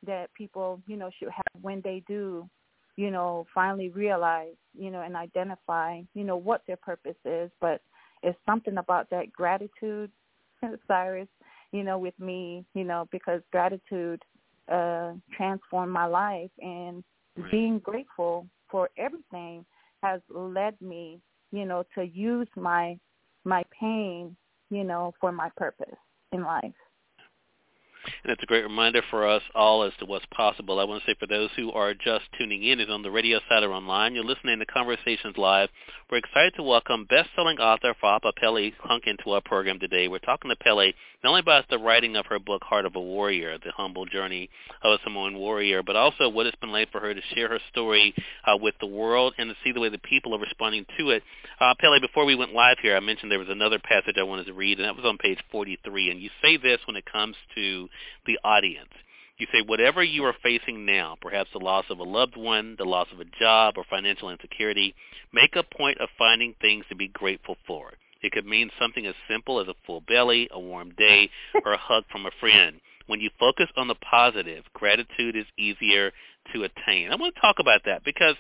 that 0.07 0.33
people, 0.35 0.81
you 0.87 0.97
know, 0.97 1.11
should 1.19 1.31
have 1.31 1.63
when 1.63 1.81
they 1.83 2.03
do, 2.07 2.49
you 2.97 3.11
know, 3.11 3.47
finally 3.55 3.89
realize, 3.89 4.55
you 4.77 4.91
know, 4.91 5.03
and 5.03 5.17
identify, 5.17 6.01
you 6.15 6.25
know, 6.25 6.37
what 6.37 6.63
their 6.67 6.77
purpose 6.77 7.17
is. 7.25 7.51
But 7.61 7.81
it's 8.23 8.39
something 8.47 8.79
about 8.79 9.11
that 9.11 9.33
gratitude, 9.33 10.11
Cyrus, 10.87 11.29
you 11.73 11.83
know, 11.83 11.99
with 11.99 12.19
me, 12.19 12.65
you 12.75 12.85
know, 12.85 13.09
because 13.11 13.41
gratitude 13.51 14.23
uh, 14.71 15.13
transformed 15.37 15.93
my 15.93 16.07
life 16.07 16.51
and 16.61 17.03
right. 17.37 17.51
being 17.51 17.79
grateful 17.79 18.47
for 18.71 18.91
everything 18.97 19.65
has 20.03 20.21
led 20.29 20.81
me, 20.81 21.21
you 21.51 21.65
know, 21.65 21.85
to 21.95 22.05
use 22.05 22.49
my 22.57 22.99
my 23.49 23.65
pain, 23.81 24.37
you 24.71 24.85
know, 24.85 25.13
for 25.21 25.33
my 25.33 25.51
purpose 25.57 25.97
in 26.33 26.43
life. 26.43 26.75
And 28.25 28.33
it's 28.33 28.43
a 28.43 28.47
great 28.47 28.65
reminder 28.65 29.03
for 29.11 29.27
us 29.29 29.43
all 29.55 29.85
as 29.85 29.93
to 30.01 30.05
what's 30.05 30.27
possible. 30.35 30.81
I 30.81 30.85
want 30.85 31.03
to 31.03 31.11
say 31.11 31.17
for 31.19 31.27
those 31.27 31.51
who 31.57 31.71
are 31.71 31.95
just 31.95 32.25
tuning 32.37 32.65
in, 32.65 32.81
is 32.81 32.91
on 32.91 33.03
the 33.03 33.11
radio 33.11 33.39
side 33.49 33.63
or 33.63 33.73
online, 33.73 34.15
you're 34.15 34.25
listening 34.25 34.59
to 34.59 34.67
Conversations 34.67 35.37
Live. 35.37 35.69
We're 36.11 36.19
excited 36.19 36.55
to 36.57 36.63
welcome 36.65 37.07
best-selling 37.09 37.59
author 37.59 37.95
Fa'apa 38.03 38.33
Pele 38.37 38.73
Hunkin 38.85 39.23
to 39.23 39.33
our 39.33 39.41
program 39.41 39.79
today. 39.79 40.09
We're 40.09 40.19
talking 40.19 40.51
to 40.51 40.57
Pele 40.57 40.93
not 41.23 41.31
only 41.31 41.41
about 41.41 41.69
the 41.69 41.79
writing 41.79 42.17
of 42.17 42.27
her 42.27 42.39
book, 42.39 42.63
Heart 42.63 42.87
of 42.87 42.95
a 42.95 43.01
Warrior, 43.01 43.59
the 43.59 43.73
humble 43.73 44.07
journey 44.07 44.49
of 44.83 44.93
a 44.93 44.99
Samoan 45.03 45.37
warrior, 45.37 45.83
but 45.83 45.97
also 45.97 46.29
what 46.29 46.47
it's 46.47 46.57
been 46.57 46.71
like 46.71 46.93
for 46.93 47.01
her 47.01 47.13
to 47.13 47.21
share 47.35 47.49
her 47.49 47.59
story 47.73 48.15
uh, 48.47 48.57
with 48.57 48.75
the 48.81 48.87
world 48.87 49.35
and 49.37 49.51
to 49.51 49.57
see 49.65 49.73
the 49.73 49.81
way 49.81 49.89
the 49.89 49.99
people 49.99 50.35
are 50.35 50.39
responding 50.39 50.87
to 50.97 51.11
it. 51.11 51.23
Uh, 51.61 51.75
Pele, 51.81 51.99
before 52.01 52.25
we 52.25 52.37
went 52.37 52.53
live 52.53 52.79
here, 52.81 52.97
I 52.97 53.01
mentioned 53.01 53.33
there 53.33 53.39
was 53.39 53.49
another 53.49 53.81
passage 53.81 54.15
I 54.17 54.23
wanted 54.23 54.47
to 54.47 54.53
read, 54.53 54.79
and 54.79 54.87
that 54.87 54.95
was 54.95 55.05
on 55.05 55.19
page 55.19 55.39
43. 55.51 56.11
And 56.11 56.21
you 56.21 56.31
say 56.41 56.57
this 56.57 56.79
when 56.87 56.97
it 56.97 57.05
comes 57.05 57.35
to 57.57 57.89
the 58.27 58.39
audience. 58.45 58.91
You 59.39 59.47
say 59.53 59.63
whatever 59.65 60.03
you 60.03 60.25
are 60.25 60.35
facing 60.43 60.85
now, 60.85 61.17
perhaps 61.21 61.51
the 61.53 61.65
loss 61.65 61.85
of 61.91 62.01
a 62.01 62.05
loved 62.05 62.37
one, 62.37 62.75
the 62.77 62.85
loss 62.85 63.07
of 63.13 63.21
a 63.21 63.25
job, 63.39 63.75
or 63.77 63.85
financial 63.89 64.31
insecurity, 64.31 64.95
make 65.33 65.55
a 65.55 65.63
point 65.63 65.99
of 66.01 66.09
finding 66.19 66.55
things 66.61 66.85
to 66.89 66.97
be 66.97 67.09
grateful 67.09 67.57
for. 67.67 67.93
It 68.21 68.33
could 68.33 68.47
mean 68.47 68.71
something 68.81 69.07
as 69.07 69.15
simple 69.31 69.61
as 69.61 69.69
a 69.69 69.77
full 69.87 70.01
belly, 70.01 70.49
a 70.51 70.59
warm 70.59 70.91
day, 70.99 71.31
or 71.65 71.73
a 71.73 71.79
hug 71.79 72.05
from 72.11 72.27
a 72.27 72.33
friend. 72.41 72.81
When 73.07 73.21
you 73.21 73.31
focus 73.39 73.69
on 73.77 73.89
the 73.89 73.95
positive, 73.95 74.65
gratitude 74.75 75.37
is 75.37 75.47
easier 75.57 76.13
to 76.53 76.65
attain. 76.65 77.11
I 77.11 77.17
want 77.17 77.35
to 77.35 77.41
talk 77.41 77.57
about 77.61 77.83
that 77.87 78.05
because 78.05 78.35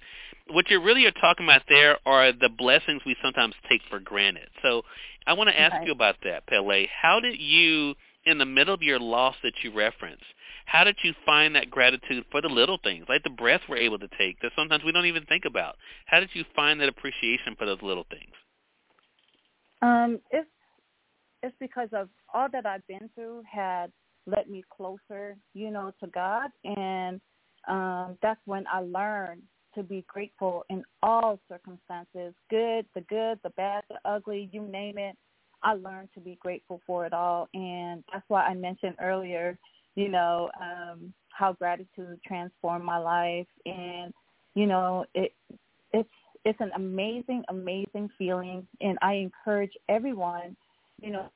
what 0.50 0.68
you 0.70 0.82
really 0.82 1.06
are 1.06 1.12
talking 1.12 1.46
about 1.46 1.62
there 1.68 1.98
are 2.06 2.32
the 2.32 2.48
blessings 2.48 3.02
we 3.04 3.16
sometimes 3.22 3.54
take 3.68 3.82
for 3.88 4.00
granted. 4.00 4.48
So 4.62 4.82
I 5.26 5.34
want 5.34 5.48
to 5.50 5.58
ask 5.58 5.74
right. 5.74 5.86
you 5.86 5.92
about 5.92 6.16
that, 6.24 6.46
Pele. 6.46 6.86
How 6.86 7.20
did 7.20 7.38
you 7.38 7.94
in 8.28 8.38
the 8.38 8.46
middle 8.46 8.74
of 8.74 8.82
your 8.82 9.00
loss 9.00 9.34
that 9.42 9.52
you 9.62 9.72
referenced, 9.72 10.24
how 10.66 10.84
did 10.84 10.96
you 11.02 11.14
find 11.24 11.54
that 11.56 11.70
gratitude 11.70 12.24
for 12.30 12.42
the 12.42 12.48
little 12.48 12.78
things, 12.82 13.06
like 13.08 13.22
the 13.22 13.30
breath 13.30 13.62
we're 13.68 13.78
able 13.78 13.98
to 13.98 14.08
take 14.18 14.38
that 14.40 14.52
sometimes 14.54 14.84
we 14.84 14.92
don't 14.92 15.06
even 15.06 15.24
think 15.24 15.44
about? 15.46 15.76
How 16.06 16.20
did 16.20 16.30
you 16.34 16.44
find 16.54 16.80
that 16.80 16.88
appreciation 16.88 17.56
for 17.58 17.66
those 17.66 17.82
little 17.82 18.06
things? 18.10 18.32
Um, 19.80 20.20
it's 20.30 20.48
it's 21.42 21.54
because 21.60 21.88
of 21.92 22.08
all 22.34 22.48
that 22.52 22.66
I've 22.66 22.86
been 22.88 23.08
through 23.14 23.42
had 23.50 23.92
led 24.26 24.50
me 24.50 24.64
closer, 24.76 25.36
you 25.54 25.70
know, 25.70 25.92
to 26.00 26.08
God, 26.08 26.50
and 26.64 27.20
um, 27.68 28.18
that's 28.20 28.40
when 28.44 28.64
I 28.66 28.80
learned 28.80 29.42
to 29.74 29.82
be 29.82 30.04
grateful 30.08 30.64
in 30.68 30.82
all 31.02 31.38
circumstances, 31.48 32.34
good, 32.50 32.84
the 32.94 33.02
good, 33.08 33.38
the 33.44 33.50
bad, 33.56 33.84
the 33.88 33.98
ugly, 34.04 34.48
you 34.52 34.62
name 34.62 34.98
it. 34.98 35.16
I 35.62 35.74
learned 35.74 36.08
to 36.14 36.20
be 36.20 36.38
grateful 36.40 36.80
for 36.86 37.06
it 37.06 37.12
all, 37.12 37.48
and 37.54 38.04
that's 38.12 38.24
why 38.28 38.44
I 38.44 38.54
mentioned 38.54 38.96
earlier, 39.00 39.58
you 39.94 40.08
know, 40.08 40.50
um, 40.60 41.12
how 41.30 41.52
gratitude 41.52 42.20
transformed 42.26 42.84
my 42.84 42.98
life, 42.98 43.46
and 43.66 44.12
you 44.54 44.66
know, 44.66 45.04
it 45.14 45.32
it's 45.92 46.08
it's 46.44 46.60
an 46.60 46.70
amazing, 46.76 47.42
amazing 47.48 48.08
feeling, 48.16 48.66
and 48.80 48.98
I 49.02 49.14
encourage 49.14 49.72
everyone, 49.88 50.56
you 51.00 51.10
know, 51.10 51.28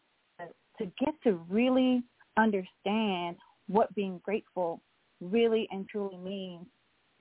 to 0.78 0.84
get 0.98 1.14
to 1.24 1.34
really 1.48 2.02
understand 2.36 3.36
what 3.68 3.94
being 3.94 4.20
grateful 4.24 4.80
really 5.20 5.68
and 5.70 5.88
truly 5.88 6.16
means. 6.16 6.66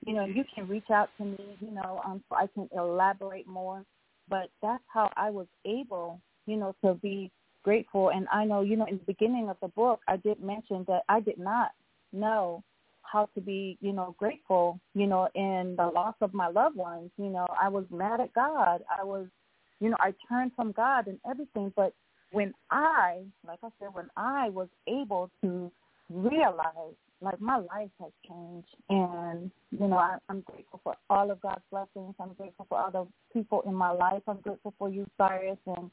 You 0.04 0.14
know, 0.14 0.24
you 0.24 0.44
can 0.54 0.66
reach 0.66 0.90
out 0.90 1.10
to 1.18 1.24
me, 1.24 1.56
you 1.60 1.70
know, 1.70 2.00
um, 2.04 2.24
so 2.28 2.34
I 2.36 2.46
can 2.52 2.68
elaborate 2.76 3.46
more. 3.46 3.84
But 4.28 4.50
that's 4.60 4.82
how 4.92 5.10
I 5.16 5.30
was 5.30 5.46
able 5.64 6.20
you 6.46 6.56
know, 6.56 6.74
to 6.84 6.94
be 6.94 7.30
grateful. 7.62 8.10
And 8.10 8.26
I 8.32 8.44
know, 8.44 8.62
you 8.62 8.76
know, 8.76 8.86
in 8.86 8.98
the 8.98 9.04
beginning 9.04 9.48
of 9.48 9.56
the 9.62 9.68
book, 9.68 10.00
I 10.08 10.16
did 10.16 10.42
mention 10.42 10.84
that 10.88 11.02
I 11.08 11.20
did 11.20 11.38
not 11.38 11.70
know 12.12 12.62
how 13.02 13.28
to 13.34 13.40
be, 13.40 13.76
you 13.80 13.92
know, 13.92 14.14
grateful, 14.18 14.80
you 14.94 15.06
know, 15.06 15.28
in 15.34 15.74
the 15.76 15.86
loss 15.86 16.14
of 16.20 16.32
my 16.34 16.48
loved 16.48 16.76
ones. 16.76 17.10
You 17.18 17.28
know, 17.28 17.46
I 17.60 17.68
was 17.68 17.84
mad 17.90 18.20
at 18.20 18.32
God. 18.32 18.82
I 18.90 19.04
was, 19.04 19.26
you 19.80 19.90
know, 19.90 19.96
I 20.00 20.14
turned 20.28 20.52
from 20.56 20.72
God 20.72 21.06
and 21.06 21.18
everything. 21.28 21.72
But 21.76 21.92
when 22.30 22.54
I, 22.70 23.20
like 23.46 23.58
I 23.62 23.68
said, 23.78 23.88
when 23.92 24.08
I 24.16 24.48
was 24.48 24.68
able 24.88 25.30
to 25.42 25.70
realize, 26.10 26.94
like 27.20 27.40
my 27.40 27.58
life 27.58 27.90
has 28.00 28.10
changed, 28.28 28.74
and 28.88 29.50
you 29.70 29.86
know, 29.86 29.96
I, 29.96 30.16
I'm 30.28 30.40
grateful 30.40 30.80
for 30.82 30.96
all 31.08 31.30
of 31.30 31.40
God's 31.40 31.62
blessings. 31.70 32.14
I'm 32.18 32.32
grateful 32.32 32.66
for 32.68 32.78
all 32.78 32.90
the 32.90 33.06
people 33.32 33.62
in 33.64 33.74
my 33.74 33.92
life. 33.92 34.22
I'm 34.26 34.40
grateful 34.40 34.74
for 34.76 34.88
you, 34.88 35.06
Cyrus, 35.16 35.58
and 35.66 35.90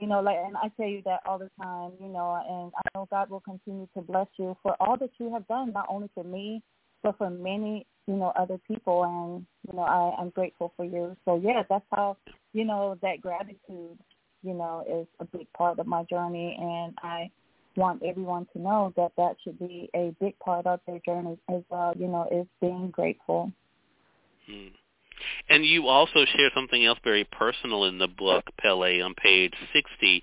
you 0.00 0.06
know, 0.06 0.20
like, 0.20 0.36
and 0.44 0.56
I 0.56 0.68
tell 0.76 0.88
you 0.88 1.02
that 1.04 1.20
all 1.26 1.38
the 1.38 1.50
time, 1.60 1.92
you 2.00 2.08
know, 2.08 2.42
and 2.48 2.72
I 2.76 2.98
know 2.98 3.06
God 3.10 3.30
will 3.30 3.40
continue 3.40 3.86
to 3.94 4.02
bless 4.02 4.26
you 4.38 4.56
for 4.62 4.76
all 4.80 4.96
that 4.98 5.10
you 5.18 5.32
have 5.32 5.46
done, 5.48 5.72
not 5.72 5.86
only 5.88 6.08
for 6.14 6.24
me, 6.24 6.62
but 7.02 7.18
for 7.18 7.30
many, 7.30 7.86
you 8.06 8.14
know, 8.14 8.32
other 8.36 8.58
people. 8.66 9.04
And, 9.04 9.46
you 9.68 9.76
know, 9.76 9.84
I, 9.84 10.20
I'm 10.20 10.30
grateful 10.30 10.72
for 10.76 10.84
you. 10.84 11.16
So, 11.24 11.40
yeah, 11.42 11.62
that's 11.68 11.84
how, 11.92 12.16
you 12.52 12.64
know, 12.64 12.98
that 13.02 13.20
gratitude, 13.20 13.98
you 14.42 14.54
know, 14.54 14.84
is 14.88 15.06
a 15.20 15.24
big 15.24 15.46
part 15.52 15.78
of 15.78 15.86
my 15.86 16.04
journey. 16.04 16.56
And 16.60 16.94
I 17.02 17.30
want 17.76 18.02
everyone 18.02 18.46
to 18.52 18.60
know 18.60 18.92
that 18.96 19.12
that 19.16 19.36
should 19.42 19.58
be 19.58 19.88
a 19.94 20.14
big 20.20 20.38
part 20.40 20.66
of 20.66 20.80
their 20.86 21.00
journey 21.06 21.38
as 21.48 21.62
well, 21.70 21.94
you 21.96 22.08
know, 22.08 22.28
is 22.30 22.46
being 22.60 22.90
grateful. 22.90 23.52
Hmm. 24.46 24.68
And 25.48 25.64
you 25.64 25.88
also 25.88 26.24
share 26.36 26.50
something 26.54 26.84
else 26.84 26.98
very 27.04 27.24
personal 27.24 27.84
in 27.84 27.98
the 27.98 28.08
book, 28.08 28.44
Pele, 28.58 29.00
on 29.00 29.14
page 29.14 29.54
60. 29.72 30.22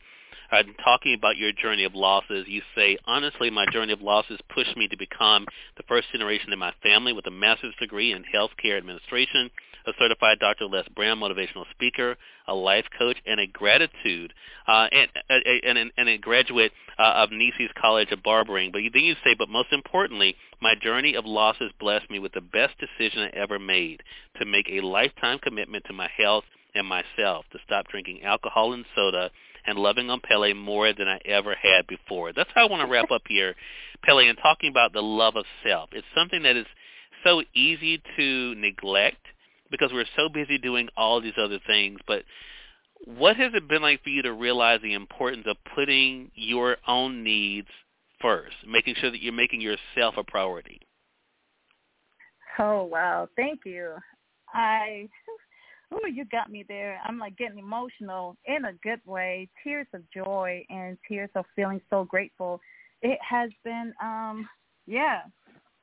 Uh, 0.52 0.64
talking 0.84 1.14
about 1.14 1.38
your 1.38 1.52
journey 1.52 1.84
of 1.84 1.94
losses, 1.94 2.46
you 2.48 2.62
say, 2.76 2.98
honestly, 3.06 3.52
my 3.52 3.66
journey 3.72 3.94
of 3.94 4.02
losses 4.02 4.40
pushed 4.52 4.76
me 4.76 4.88
to 4.88 4.98
become 4.98 5.46
the 5.78 5.84
first 5.88 6.08
generation 6.12 6.52
in 6.52 6.58
my 6.58 6.74
family 6.82 7.14
with 7.14 7.28
a 7.28 7.32
master's 7.32 7.76
degree 7.80 8.14
in 8.14 8.24
healthcare 8.34 8.78
administration 8.78 9.52
a 9.86 9.92
certified 10.00 10.40
Dr. 10.40 10.66
Les 10.66 10.88
Brown 10.96 11.20
motivational 11.20 11.66
speaker, 11.72 12.18
a 12.48 12.54
life 12.54 12.86
coach, 12.98 13.18
and 13.26 13.40
a 13.40 13.48
gratitude, 13.48 14.34
uh, 14.68 14.88
and, 14.92 15.10
and, 15.30 15.92
and, 15.98 16.10
a 16.10 16.18
graduate 16.18 16.72
uh, 16.98 17.14
of 17.16 17.30
Nisi's 17.30 17.72
College 17.80 18.12
of 18.12 18.24
Barbering. 18.24 18.72
But 18.72 18.82
then 18.94 19.04
you 19.04 19.16
say, 19.24 19.36
but 19.38 19.50
most 19.50 19.72
importantly, 19.72 20.36
my 20.62 20.76
journey 20.82 21.16
of 21.16 21.26
losses 21.26 21.72
blessed 21.80 22.10
me 22.10 22.20
with 22.20 22.34
the 22.34 22.42
best 22.42 22.74
decision 22.80 23.22
I 23.22 23.38
ever 23.38 23.60
made 23.60 24.02
to 24.40 24.46
make 24.46 24.70
a 24.70 24.82
lifetime 24.82 25.40
commitment 25.40 25.86
to 25.88 25.94
my 25.94 26.10
health 26.18 26.44
and 26.76 26.86
myself, 26.86 27.46
to 27.52 27.60
stop 27.66 27.88
drinking 27.88 28.24
alcohol 28.24 28.74
and 28.74 28.86
soda 28.96 29.32
and 29.66 29.78
loving 29.78 30.10
on 30.10 30.22
Pele 30.22 30.54
more 30.54 30.94
than 30.94 31.08
I 31.08 31.20
ever 31.26 31.56
had 31.56 31.88
before. 31.88 32.34
That's 32.34 32.50
how 32.56 32.68
I 32.68 32.70
want 32.70 32.82
to 32.82 32.92
wrap 32.92 33.12
up 33.12 33.24
here, 33.28 33.56
Pele, 34.04 34.28
and 34.28 34.38
talking 34.42 34.70
about 34.70 34.94
the 34.94 35.02
love 35.02 35.36
of 35.36 35.46
self. 35.66 35.90
It's 35.94 36.08
something 36.16 36.44
that 36.44 36.56
is 36.56 36.66
so 37.24 37.44
easy 37.54 38.02
to 38.18 38.56
neglect 38.56 39.18
because 39.72 39.92
we're 39.94 40.06
so 40.16 40.30
busy 40.30 40.58
doing 40.58 40.90
all 40.98 41.22
these 41.22 41.34
other 41.38 41.60
things. 41.68 42.00
But 42.08 42.24
what 43.06 43.38
has 43.38 43.54
it 43.54 43.68
been 43.68 43.82
like 43.82 44.04
for 44.04 44.10
you 44.10 44.22
to 44.24 44.34
realize 44.34 44.82
the 44.82 44.94
importance 44.94 45.46
of 45.48 45.58
putting 45.76 46.32
your 46.36 46.78
own 46.88 47.24
needs 47.24 47.68
first, 48.22 48.56
making 48.68 48.96
sure 49.00 49.12
that 49.12 49.22
you're 49.22 49.34
making 49.34 49.62
yourself 49.62 50.16
a 50.18 50.24
priority? 50.24 50.80
Oh 52.58 52.84
wow, 52.84 53.30
thank 53.36 53.62
you. 53.66 53.96
I 54.54 55.08
oh, 55.94 56.08
you 56.08 56.26
got 56.26 56.52
me 56.52 56.66
there. 56.68 57.00
I'm 57.06 57.18
like 57.18 57.38
getting 57.38 57.60
emotional 57.60 58.36
in 58.46 58.66
a 58.66 58.74
good 58.84 59.02
way, 59.06 59.48
tears 59.64 59.88
of 59.94 60.02
joy 60.12 60.64
and 60.70 60.98
tears 61.08 61.30
of 61.36 61.46
feeling 61.56 61.82
so 61.90 62.04
grateful. 62.04 62.60
It 63.02 63.18
has 63.28 63.50
been, 63.64 63.94
um, 64.02 64.48
yeah, 64.86 65.22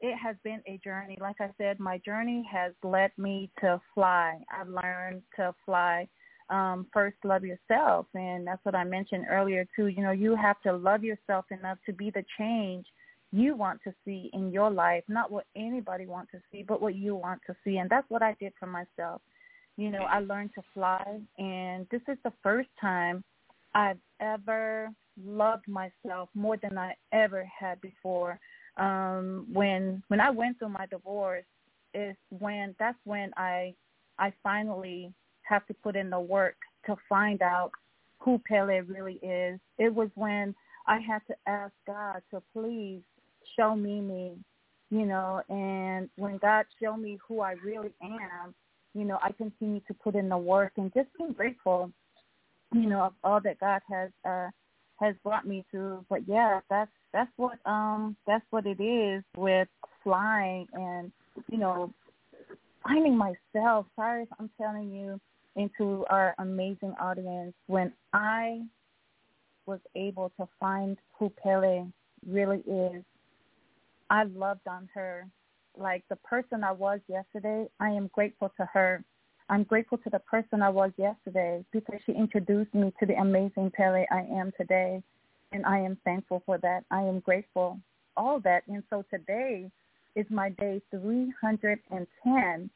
it 0.01 0.17
has 0.17 0.37
been 0.45 0.61
a 0.67 0.79
journey. 0.85 1.19
Like 1.21 1.37
I 1.41 1.51
said, 1.59 1.81
my 1.81 1.99
journey 1.99 2.47
has 2.51 2.73
led 2.83 3.11
me 3.17 3.51
to 3.61 3.81
fly. 3.95 4.39
I've 4.53 4.69
learned 4.69 5.23
to 5.37 5.55
fly. 5.65 6.09
Um, 6.49 6.87
first, 6.93 7.17
love 7.25 7.45
yourself, 7.45 8.07
and 8.15 8.47
that's 8.47 8.65
what 8.65 8.77
I 8.77 8.85
mentioned 8.85 9.27
earlier 9.29 9.67
too. 9.75 9.89
You 9.89 10.03
know, 10.03 10.13
you 10.13 10.37
have 10.37 10.61
to 10.63 10.73
love 10.73 11.03
yourself 11.03 11.47
enough 11.51 11.79
to 11.87 11.93
be 11.93 12.11
the 12.11 12.25
change 12.39 12.87
you 13.33 13.57
want 13.57 13.81
to 13.83 13.93
see 14.05 14.31
in 14.33 14.53
your 14.53 14.71
life, 14.71 15.03
not 15.09 15.31
what 15.31 15.47
anybody 15.57 16.07
wants 16.07 16.31
to 16.33 16.39
see, 16.53 16.63
but 16.63 16.81
what 16.81 16.95
you 16.95 17.17
want 17.17 17.41
to 17.47 17.57
see. 17.65 17.79
And 17.79 17.91
that's 17.91 18.09
what 18.09 18.23
I 18.23 18.37
did 18.39 18.53
for 18.61 18.67
myself. 18.67 19.21
You 19.77 19.91
know, 19.91 20.03
I 20.03 20.21
learned 20.21 20.51
to 20.55 20.63
fly, 20.73 21.21
and 21.37 21.87
this 21.91 22.01
is 22.09 22.17
the 22.25 22.33
first 22.43 22.69
time 22.81 23.25
I've 23.75 23.99
ever 24.21 24.89
loved 25.23 25.69
myself 25.69 26.29
more 26.35 26.57
than 26.57 26.79
I 26.79 26.95
ever 27.13 27.47
had 27.59 27.81
before. 27.81 28.39
Um, 28.77 29.47
when 29.53 30.03
when 30.09 30.21
I 30.21 30.31
went 30.31 30.59
through 30.59 30.71
my 30.71 30.87
divorce, 30.87 31.45
is 31.95 32.17
when 32.31 32.75
that's 32.79 32.99
when 33.05 33.31
I 33.37 33.75
I 34.19 34.33
finally 34.43 35.13
have 35.43 35.67
to 35.67 35.75
put 35.75 35.97
in 35.97 36.11
the 36.11 36.21
work 36.21 36.57
to 36.87 36.97
find 37.09 37.43
out 37.43 37.71
who 38.19 38.41
Pele 38.47 38.81
really 38.81 39.15
is. 39.23 39.59
It 39.79 39.95
was 39.95 40.09
when 40.15 40.55
I 40.87 40.99
had 40.99 41.21
to 41.29 41.35
ask 41.47 41.73
God 41.87 42.23
to 42.31 42.43
please 42.53 43.03
show 43.57 43.75
me 43.75 44.01
me, 44.01 44.33
you 44.91 45.07
know, 45.07 45.43
and 45.49 46.09
when 46.17 46.39
God 46.39 46.67
showed 46.83 46.97
me 46.99 47.19
who 47.27 47.41
I 47.41 47.53
really 47.65 47.93
am, 48.03 48.55
you 48.95 49.05
know, 49.05 49.19
I 49.23 49.33
continue 49.33 49.81
to 49.87 49.95
put 49.95 50.15
in 50.15 50.29
the 50.29 50.39
work 50.39 50.73
and 50.77 50.93
just 50.95 51.09
being 51.17 51.33
grateful, 51.33 51.91
you 52.73 52.87
know, 52.87 53.03
of 53.03 53.13
all 53.25 53.41
that 53.41 53.61
God 53.61 53.81
has 53.91 54.11
uh 54.29 54.51
has 55.01 55.15
brought 55.23 55.47
me 55.47 55.65
to. 55.73 56.05
But 56.09 56.21
yeah, 56.27 56.61
that's 56.71 56.91
that's 57.13 57.31
what 57.37 57.59
um 57.67 58.17
that's 58.27 58.45
what 58.51 58.67
it 58.67 58.81
is 58.83 59.23
with 59.37 59.69
flying 60.03 60.67
and 60.73 61.13
you 61.51 61.59
know 61.59 61.93
finding 62.85 63.17
myself. 63.17 63.87
Sorry 63.97 64.23
if 64.23 64.29
I'm 64.39 64.51
telling 64.61 64.91
you 64.91 65.21
into 65.57 66.05
our 66.11 66.35
amazing 66.39 66.95
audience 67.01 67.55
when 67.67 67.93
I 68.13 68.63
was 69.65 69.81
able 69.95 70.31
to 70.39 70.47
find 70.61 70.97
who 71.19 71.31
Pele 71.43 71.87
really 72.29 72.59
is. 72.59 73.03
I 74.09 74.25
loved 74.25 74.69
on 74.69 74.89
her 74.95 75.27
like 75.77 76.05
the 76.09 76.17
person 76.17 76.65
I 76.65 76.73
was 76.73 77.01
yesterday, 77.09 77.67
I 77.81 77.91
am 77.91 78.11
grateful 78.13 78.53
to 78.59 78.67
her. 78.73 79.05
I'm 79.49 79.63
grateful 79.63 79.99
to 79.99 80.11
the 80.11 80.19
person 80.19 80.61
I 80.61 80.71
was 80.71 80.91
yesterday 80.97 81.65
because 81.73 82.01
she 82.05 82.13
introduced 82.13 82.75
me 82.75 82.93
to 82.99 83.07
the 83.07 83.15
amazing 83.15 83.71
Pele 83.77 84.05
I 84.11 84.21
am 84.21 84.53
today. 84.59 85.03
And 85.53 85.65
I 85.65 85.79
am 85.79 85.97
thankful 86.05 86.43
for 86.45 86.59
that. 86.59 86.85
I 86.91 87.03
am 87.03 87.21
grateful. 87.21 87.79
All 88.17 88.41
that. 88.41 88.63
And 88.67 88.83
so 88.91 89.05
today 89.11 89.71
is 90.17 90.27
my 90.31 90.51
day 90.51 90.83
310 90.91 92.71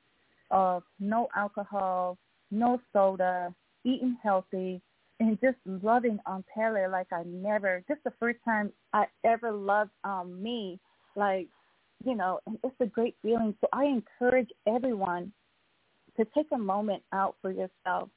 of 0.53 0.83
no 1.01 1.29
alcohol, 1.37 2.19
no 2.51 2.81
soda, 2.93 3.53
eating 3.85 4.17
healthy, 4.23 4.81
and 5.19 5.39
just 5.41 5.57
loving 5.67 6.19
on 6.27 6.45
Pele 6.55 6.87
like 6.89 7.09
I 7.13 7.25
never, 7.25 7.83
just 7.89 8.03
the 8.05 8.13
first 8.21 8.39
time 8.45 8.73
I 8.93 9.07
ever 9.25 9.51
loved 9.51 9.91
um, 10.05 10.41
me. 10.41 10.79
Like 11.17 11.49
you 12.05 12.15
know, 12.15 12.41
and 12.47 12.59
it's 12.65 12.75
a 12.81 12.87
great 12.87 13.17
feeling. 13.21 13.55
So 13.61 13.69
I 13.73 13.85
encourage 13.85 14.49
everyone 14.67 15.33
to 16.21 16.27
take 16.35 16.49
a 16.53 16.59
moment 16.59 17.03
out 17.13 17.37
for 17.41 17.51
yourself 17.51 18.11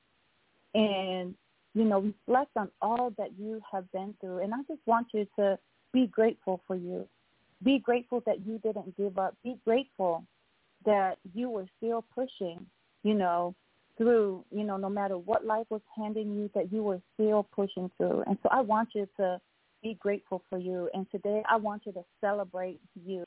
and, 0.76 1.34
you 1.74 1.86
know, 1.86 2.00
reflect 2.00 2.52
on 2.58 2.70
all 2.82 3.14
that 3.18 3.30
you 3.40 3.62
have 3.72 3.90
been 3.94 4.14
through. 4.20 4.40
And 4.40 4.54
I 4.54 4.58
just 4.68 4.82
want 4.86 5.08
you 5.14 5.26
to 5.40 5.58
be 5.94 6.08
grateful 6.08 6.62
for 6.68 6.76
you. 6.76 7.08
Be 7.64 7.80
grateful 7.80 8.22
that 8.26 8.46
you 8.46 8.60
didn't 8.60 8.98
give 8.98 9.18
up. 9.18 9.36
Be 9.44 9.56
grateful 9.64 10.26
that 10.86 11.18
you 11.34 11.50
were 11.50 11.68
still 11.78 12.04
pushing, 12.14 12.66
you 13.04 13.14
know, 13.14 13.56
through, 13.98 14.44
you 14.52 14.66
know, 14.66 14.76
no 14.76 14.90
matter 14.90 15.18
what 15.18 15.46
life 15.46 15.68
was 15.70 15.82
handing 15.96 16.34
you, 16.36 16.50
that 16.56 16.74
you 16.74 16.84
were 16.84 17.00
still 17.14 17.48
pushing 17.56 17.90
through. 17.98 18.24
And 18.28 18.38
so 18.44 18.50
I 18.52 18.60
want 18.60 18.90
you 18.94 19.08
to 19.18 19.40
be 19.82 19.94
grateful 19.94 20.44
for 20.50 20.58
you. 20.58 20.90
And 20.94 21.10
today 21.10 21.42
I 21.50 21.56
want 21.56 21.84
you 21.86 21.94
to 21.94 22.04
celebrate 22.20 22.82
you. 23.06 23.24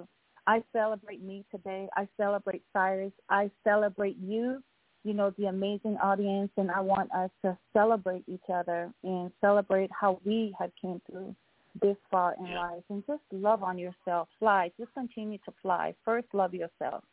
I 0.47 0.63
celebrate 0.73 1.23
me 1.23 1.45
today. 1.51 1.89
I 1.97 2.09
celebrate 2.17 2.63
Cyrus. 2.73 3.13
I 3.29 3.51
celebrate 3.65 4.17
you, 4.19 4.63
you 5.05 5.15
know, 5.15 5.33
the 5.39 5.47
amazing 5.47 5.97
audience, 6.03 6.51
and 6.57 6.71
I 6.71 6.81
want 6.81 7.11
us 7.13 7.31
to 7.45 7.57
celebrate 7.73 8.25
each 8.29 8.49
other 8.53 8.93
and 9.03 9.31
celebrate 9.41 9.91
how 9.93 10.21
we 10.25 10.55
have 10.59 10.71
came 10.81 11.01
through 11.11 11.35
this 11.83 11.97
far 12.11 12.35
in 12.39 12.47
yeah. 12.47 12.61
life 12.61 12.83
and 12.89 13.05
just 13.07 13.23
love 13.33 13.63
on 13.63 13.79
yourself. 13.79 14.29
Fly. 14.39 14.71
Just 14.79 14.93
continue 14.95 15.39
to 15.45 15.53
fly. 15.63 15.95
First, 16.05 16.29
love 16.33 16.55
yourself. 16.55 17.05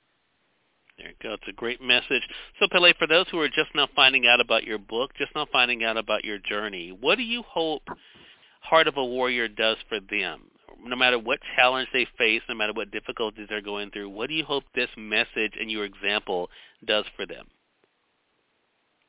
There 0.98 1.08
you 1.08 1.16
go. 1.22 1.34
It's 1.34 1.44
a 1.48 1.54
great 1.54 1.82
message. 1.82 2.22
So, 2.60 2.68
Pele, 2.72 2.94
for 3.00 3.08
those 3.08 3.26
who 3.32 3.40
are 3.40 3.48
just 3.48 3.74
now 3.74 3.88
finding 3.96 4.28
out 4.28 4.40
about 4.40 4.64
your 4.64 4.78
book, 4.78 5.12
just 5.18 5.32
now 5.36 5.48
finding 5.52 5.84
out 5.84 5.98
about 5.98 6.24
your 6.24 6.38
journey, 6.38 6.92
what 6.92 7.16
do 7.16 7.24
you 7.24 7.42
hope 7.44 7.84
Heart 8.62 8.88
of 8.88 8.98
a 8.98 9.04
Warrior 9.04 9.48
does 9.48 9.78
for 9.90 10.00
them? 10.00 10.52
No 10.84 10.96
matter 10.96 11.18
what 11.18 11.40
challenge 11.56 11.88
they 11.94 12.08
face, 12.18 12.42
no 12.50 12.56
matter 12.56 12.74
what 12.74 12.92
difficulties 12.92 13.48
they're 13.50 13.62
going 13.62 13.92
through, 13.92 14.10
what 14.10 14.28
do 14.30 14.36
you 14.36 14.44
hope 14.44 14.64
this 14.76 14.90
message 14.98 15.54
and 15.60 15.72
your 15.72 15.86
example 15.86 16.50
does 16.86 17.06
for 17.16 17.26
them? 17.26 17.46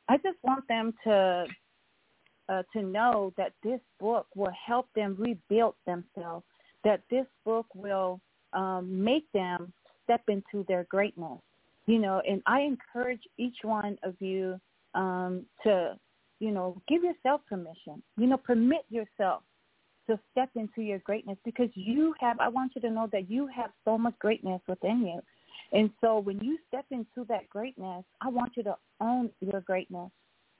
I 0.07 0.17
just 0.17 0.37
want 0.43 0.67
them 0.67 0.93
to 1.03 1.45
uh, 2.47 2.61
to 2.73 2.83
know 2.83 3.33
that 3.37 3.53
this 3.63 3.79
book 3.99 4.27
will 4.35 4.51
help 4.65 4.87
them 4.95 5.15
rebuild 5.17 5.73
themselves. 5.85 6.45
That 6.83 7.01
this 7.09 7.25
book 7.43 7.65
will 7.73 8.21
um, 8.53 9.03
make 9.03 9.25
them 9.31 9.73
step 10.03 10.21
into 10.27 10.63
their 10.67 10.85
greatness. 10.89 11.39
You 11.87 11.99
know, 11.99 12.21
and 12.27 12.41
I 12.45 12.61
encourage 12.61 13.21
each 13.37 13.57
one 13.63 13.97
of 14.03 14.15
you 14.19 14.59
um, 14.93 15.45
to, 15.63 15.97
you 16.39 16.51
know, 16.51 16.79
give 16.87 17.03
yourself 17.03 17.41
permission. 17.49 18.01
You 18.17 18.27
know, 18.27 18.37
permit 18.37 18.85
yourself 18.89 19.41
to 20.07 20.19
step 20.31 20.49
into 20.55 20.81
your 20.81 20.99
greatness 20.99 21.37
because 21.45 21.69
you 21.73 22.13
have, 22.19 22.39
I 22.39 22.49
want 22.49 22.73
you 22.75 22.81
to 22.81 22.89
know 22.89 23.09
that 23.11 23.29
you 23.29 23.47
have 23.47 23.71
so 23.83 23.97
much 23.97 24.17
greatness 24.19 24.61
within 24.67 25.01
you. 25.05 25.21
And 25.71 25.89
so 26.01 26.19
when 26.19 26.39
you 26.41 26.57
step 26.67 26.85
into 26.91 27.25
that 27.27 27.49
greatness, 27.49 28.03
I 28.21 28.29
want 28.29 28.53
you 28.55 28.63
to 28.63 28.75
own 29.01 29.31
your 29.39 29.61
greatness. 29.61 30.11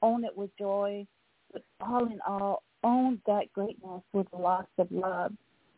Own 0.02 0.26
it 0.26 0.36
with 0.36 0.50
joy, 0.58 1.06
but 1.54 1.64
all 1.80 2.06
in 2.06 2.20
all, 2.28 2.64
own 2.84 3.22
that 3.28 3.52
greatness 3.54 4.02
with 4.14 4.28
lots 4.38 4.72
of 4.78 4.92
love. 4.92 5.32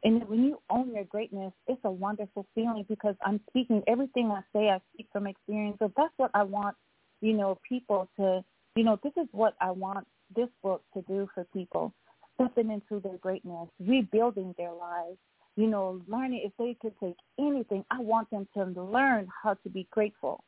And 0.03 0.27
when 0.29 0.43
you 0.43 0.59
own 0.69 0.93
your 0.93 1.03
greatness, 1.05 1.53
it's 1.67 1.81
a 1.83 1.91
wonderful 1.91 2.45
feeling 2.55 2.85
because 2.87 3.15
I'm 3.25 3.39
speaking 3.49 3.83
everything 3.87 4.31
I 4.31 4.41
say, 4.53 4.69
I 4.69 4.79
speak 4.93 5.07
from 5.11 5.27
experience. 5.27 5.77
So 5.79 5.91
that's 5.97 6.13
what 6.17 6.31
I 6.33 6.43
want, 6.43 6.75
you 7.21 7.33
know, 7.33 7.57
people 7.67 8.09
to, 8.17 8.43
you 8.75 8.83
know, 8.83 8.99
this 9.03 9.13
is 9.17 9.27
what 9.31 9.55
I 9.59 9.71
want 9.71 10.07
this 10.35 10.49
book 10.61 10.83
to 10.93 11.01
do 11.03 11.27
for 11.33 11.45
people 11.53 11.93
stepping 12.39 12.71
into 12.71 13.01
their 13.01 13.17
greatness, 13.17 13.67
rebuilding 13.79 14.53
their 14.57 14.73
lives, 14.73 15.17
you 15.55 15.67
know, 15.67 16.01
learning 16.07 16.43
if 16.45 16.51
they 16.59 16.77
could 16.79 16.93
take 17.03 17.15
anything, 17.39 17.83
I 17.89 17.99
want 17.99 18.29
them 18.29 18.47
to 18.55 18.63
learn 18.63 19.27
how 19.43 19.55
to 19.55 19.69
be 19.69 19.87
grateful. 19.91 20.43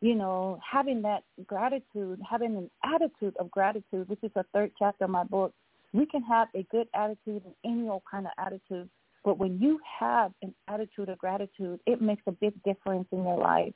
You 0.00 0.14
know, 0.14 0.58
having 0.68 1.02
that 1.02 1.22
gratitude, 1.46 2.20
having 2.28 2.56
an 2.56 2.70
attitude 2.84 3.36
of 3.38 3.50
gratitude, 3.50 4.08
which 4.08 4.18
is 4.22 4.30
the 4.34 4.44
third 4.52 4.72
chapter 4.78 5.04
of 5.04 5.10
my 5.10 5.24
book. 5.24 5.52
We 5.92 6.06
can 6.06 6.22
have 6.22 6.48
a 6.54 6.64
good 6.70 6.88
attitude 6.94 7.42
and 7.44 7.54
any 7.64 7.88
old 7.88 8.02
kind 8.10 8.26
of 8.26 8.32
attitude, 8.38 8.88
but 9.24 9.38
when 9.38 9.60
you 9.60 9.78
have 10.00 10.32
an 10.42 10.54
attitude 10.66 11.08
of 11.08 11.18
gratitude, 11.18 11.78
it 11.86 12.00
makes 12.00 12.22
a 12.26 12.32
big 12.32 12.60
difference 12.64 13.06
in 13.12 13.22
your 13.22 13.38
life. 13.38 13.74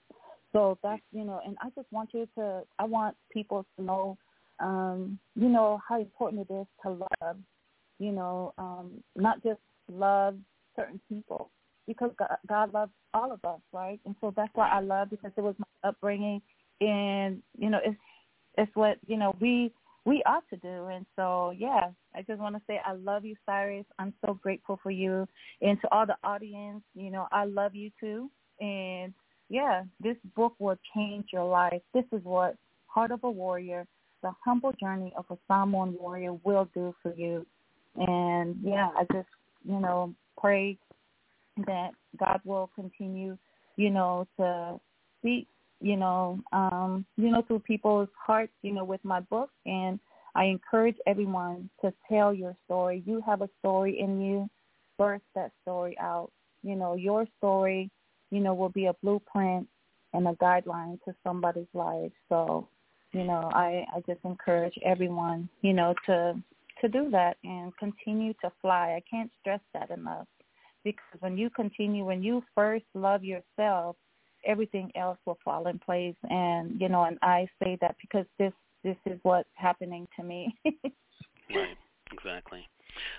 So 0.53 0.79
that's, 0.83 1.03
you 1.13 1.25
know, 1.25 1.41
and 1.45 1.57
I 1.61 1.69
just 1.77 1.93
want 1.93 2.11
you 2.15 2.27
to, 2.37 2.63
I 2.79 2.85
want 2.85 3.17
people 3.31 3.67
to 3.77 3.85
know, 3.85 4.19
um, 4.61 5.19
you 5.35 5.49
know, 5.49 5.81
how 5.87 6.01
important 6.01 6.49
it 6.49 6.53
is 6.53 6.67
to 6.83 6.91
love 6.91 7.37
you 7.99 8.13
know, 8.13 8.53
um, 8.59 9.03
not 9.15 9.43
just 9.43 9.61
love 9.91 10.37
certain 10.75 11.01
people 11.09 11.51
because 11.87 12.11
God, 12.19 12.37
God 12.49 12.75
loves 12.75 12.93
all 13.15 13.33
of 13.33 13.45
us, 13.45 13.61
right? 13.73 14.01
And 14.05 14.15
so 14.21 14.33
that's 14.37 14.51
why 14.55 14.69
I 14.69 14.81
love 14.81 15.11
because 15.11 15.31
it 15.37 15.41
was 15.41 15.55
my 15.59 15.89
upbringing, 15.89 16.43
and 16.81 17.43
you 17.59 17.71
know, 17.71 17.81
it's 17.85 17.99
it's 18.59 18.75
what 18.75 18.99
you 19.07 19.17
know 19.17 19.35
we 19.41 19.73
we 20.05 20.23
ought 20.25 20.45
to 20.51 20.57
do. 20.57 20.87
And 20.87 21.07
so, 21.17 21.53
yeah, 21.57 21.91
I 22.15 22.23
just 22.23 22.41
want 22.41 22.55
to 22.57 22.63
say 22.67 22.81
I 22.85 22.93
love 22.93 23.25
you, 23.25 23.37
Cyrus. 23.45 23.85
I'm 23.99 24.15
so 24.25 24.35
grateful 24.35 24.79
for 24.83 24.91
you, 24.91 25.27
and 25.61 25.81
to 25.81 25.89
all 25.93 26.07
the 26.07 26.17
audience, 26.25 26.83
you 26.95 27.11
know, 27.11 27.27
I 27.33 27.45
love 27.45 27.75
you 27.75 27.91
too. 28.01 28.31
And 28.61 29.13
yeah, 29.49 29.85
this 30.01 30.17
book 30.35 30.55
will 30.59 30.79
change 30.95 31.27
your 31.33 31.45
life. 31.45 31.83
This 31.95 32.05
is 32.13 32.21
what 32.25 32.57
Heart 32.87 33.13
of 33.13 33.25
a 33.25 33.31
Warrior, 33.31 33.87
the 34.23 34.33
humble 34.45 34.73
journey 34.81 35.13
of 35.17 35.27
a 35.31 35.37
Samoan 35.47 35.97
warrior, 35.99 36.33
will 36.45 36.69
do 36.75 36.95
for 37.03 37.15
you. 37.15 37.47
And 37.97 38.57
yeah, 38.63 38.89
I 38.97 39.05
just, 39.13 39.29
you 39.65 39.81
know, 39.81 40.15
pray 40.39 40.79
that 41.67 41.91
God 42.19 42.41
will 42.45 42.71
continue, 42.75 43.37
you 43.77 43.91
know, 43.91 44.27
to 44.39 44.79
speak 45.21 45.49
you 45.81 45.97
know, 45.97 46.41
um, 46.53 47.05
you 47.17 47.31
know, 47.31 47.43
through 47.43 47.61
people's 47.61 48.09
hearts, 48.19 48.53
you 48.63 48.73
know, 48.73 48.85
with 48.85 49.05
my 49.05 49.21
book. 49.21 49.51
And 49.67 50.01
I 50.35 50.45
encourage 50.45 50.97
everyone 51.07 51.69
to 51.83 51.93
tell 52.09 52.33
your 52.33 52.57
story. 52.65 53.03
You 53.07 53.23
have 53.27 53.43
a 53.43 53.51
story 53.61 53.99
in 54.01 54.21
you. 54.21 54.49
Birth 54.99 55.23
that 55.35 55.53
story 55.63 55.97
out. 56.01 56.31
You 56.63 56.77
know, 56.77 56.95
your 56.95 57.27
story, 57.39 57.91
you 58.31 58.41
know, 58.41 58.55
will 58.55 58.71
be 58.71 58.87
a 58.87 58.95
blueprint 59.03 59.69
and 60.15 60.27
a 60.27 60.33
guideline 60.33 60.99
to 61.05 61.15
somebody's 61.23 61.67
life. 61.75 62.13
So, 62.29 62.69
you 63.13 63.25
know, 63.25 63.51
I, 63.53 63.85
I 63.95 64.01
just 64.07 64.25
encourage 64.25 64.75
everyone, 64.85 65.49
you 65.61 65.75
know, 65.75 65.95
to 66.07 66.35
to 66.81 66.89
do 66.89 67.11
that 67.11 67.37
and 67.45 67.77
continue 67.79 68.33
to 68.43 68.53
fly. 68.61 68.97
I 68.97 69.03
can't 69.11 69.31
stress 69.41 69.61
that 69.75 69.91
enough 69.91 70.27
because 70.85 71.21
when 71.21 71.37
you 71.37 71.51
continue, 71.51 72.05
when 72.05 72.23
you 72.23 72.43
first 72.55 72.85
love 72.95 73.25
yourself, 73.25 73.97
everything 74.47 74.91
else 74.95 75.19
will 75.27 75.39
fall 75.45 75.67
in 75.69 75.79
place. 75.79 76.17
And 76.25 76.81
you 76.81 76.89
know, 76.89 77.05
and 77.05 77.19
I 77.23 77.49
say 77.63 77.79
that 77.81 77.97
because 78.01 78.27
this 78.39 78.53
this 78.85 78.97
is 79.07 79.19
what's 79.23 79.49
happening 79.55 80.07
to 80.17 80.23
me. 80.25 80.55
right. 81.55 81.77
Exactly. 82.13 82.67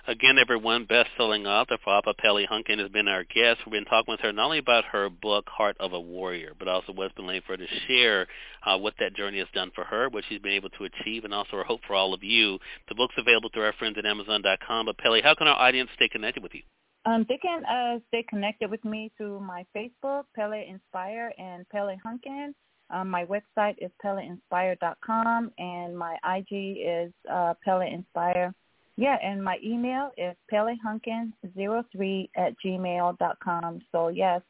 Again, 0.07 0.37
everyone, 0.37 0.85
best-selling 0.85 1.45
author 1.45 1.77
Fa'apa 1.83 2.17
Pele 2.17 2.45
Hunkin 2.45 2.79
has 2.79 2.89
been 2.89 3.07
our 3.07 3.23
guest. 3.23 3.59
We've 3.65 3.73
been 3.73 3.85
talking 3.85 4.11
with 4.11 4.21
her 4.21 4.31
not 4.31 4.45
only 4.45 4.59
about 4.59 4.85
her 4.85 5.09
book, 5.09 5.45
Heart 5.47 5.77
of 5.79 5.93
a 5.93 5.99
Warrior, 5.99 6.53
but 6.57 6.67
also 6.67 6.93
what's 6.93 7.13
been 7.13 7.27
late 7.27 7.43
for 7.45 7.53
her 7.53 7.57
to 7.57 7.67
share 7.87 8.27
uh, 8.65 8.77
what 8.77 8.93
that 8.99 9.15
journey 9.15 9.39
has 9.39 9.47
done 9.53 9.71
for 9.75 9.83
her, 9.83 10.09
what 10.09 10.23
she's 10.27 10.39
been 10.39 10.53
able 10.53 10.69
to 10.71 10.85
achieve, 10.85 11.23
and 11.23 11.33
also 11.33 11.57
her 11.57 11.63
hope 11.63 11.81
for 11.87 11.95
all 11.95 12.13
of 12.13 12.23
you. 12.23 12.59
The 12.89 12.95
book's 12.95 13.15
available 13.17 13.49
through 13.53 13.63
our 13.63 13.73
friends 13.73 13.97
at 13.97 14.05
Amazon.com. 14.05 14.85
But 14.85 14.97
Pele, 14.97 15.21
how 15.21 15.35
can 15.35 15.47
our 15.47 15.59
audience 15.59 15.89
stay 15.95 16.09
connected 16.09 16.43
with 16.43 16.53
you? 16.53 16.61
Um, 17.05 17.25
they 17.29 17.37
can 17.37 17.63
uh, 17.65 17.99
stay 18.09 18.23
connected 18.29 18.69
with 18.69 18.83
me 18.83 19.11
through 19.17 19.39
my 19.39 19.65
Facebook, 19.75 20.23
Pele 20.35 20.67
Inspire, 20.67 21.31
and 21.37 21.67
Pele 21.69 21.95
Hunkin. 22.05 22.53
Um, 22.89 23.09
my 23.09 23.25
website 23.25 23.75
is 23.79 23.91
peleinspire.com, 24.03 25.51
and 25.57 25.97
my 25.97 26.17
IG 26.25 26.77
is 26.79 27.13
uh, 27.31 27.53
Pele 27.63 27.89
Inspire. 27.91 28.53
Yeah, 28.97 29.17
and 29.23 29.43
my 29.43 29.57
email 29.63 30.09
is 30.17 30.35
pelehunkin03 30.51 32.29
at 32.35 32.53
gmail 32.65 33.17
dot 33.19 33.37
com. 33.43 33.79
So, 33.91 34.07
yes, 34.07 34.41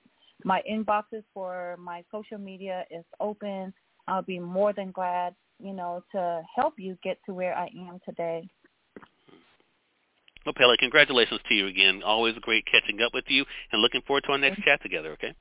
my 0.46 0.62
inboxes 0.70 1.24
for 1.34 1.76
my 1.78 2.04
social 2.12 2.38
media 2.38 2.86
is 2.90 3.04
open. 3.20 3.74
I'll 4.08 4.22
be 4.22 4.40
more 4.40 4.72
than 4.72 4.92
glad, 4.92 5.36
you 5.62 5.74
know, 5.74 6.02
to 6.14 6.42
help 6.56 6.76
you 6.78 6.98
get 7.04 7.20
to 7.26 7.34
where 7.34 7.56
I 7.56 7.66
am 7.78 8.00
today. 8.06 8.48
Well, 10.46 10.54
Pele, 10.54 10.78
congratulations 10.78 11.42
to 11.50 11.54
you 11.54 11.68
again. 11.68 12.02
Always 12.04 12.36
great 12.40 12.66
catching 12.72 13.02
up 13.02 13.14
with 13.14 13.26
you 13.28 13.44
and 13.74 13.82
looking 13.82 14.02
forward 14.08 14.24
to 14.28 14.32
our 14.32 14.38
next 14.38 14.64
chat 14.64 14.82
together, 14.82 15.12
okay? 15.12 15.34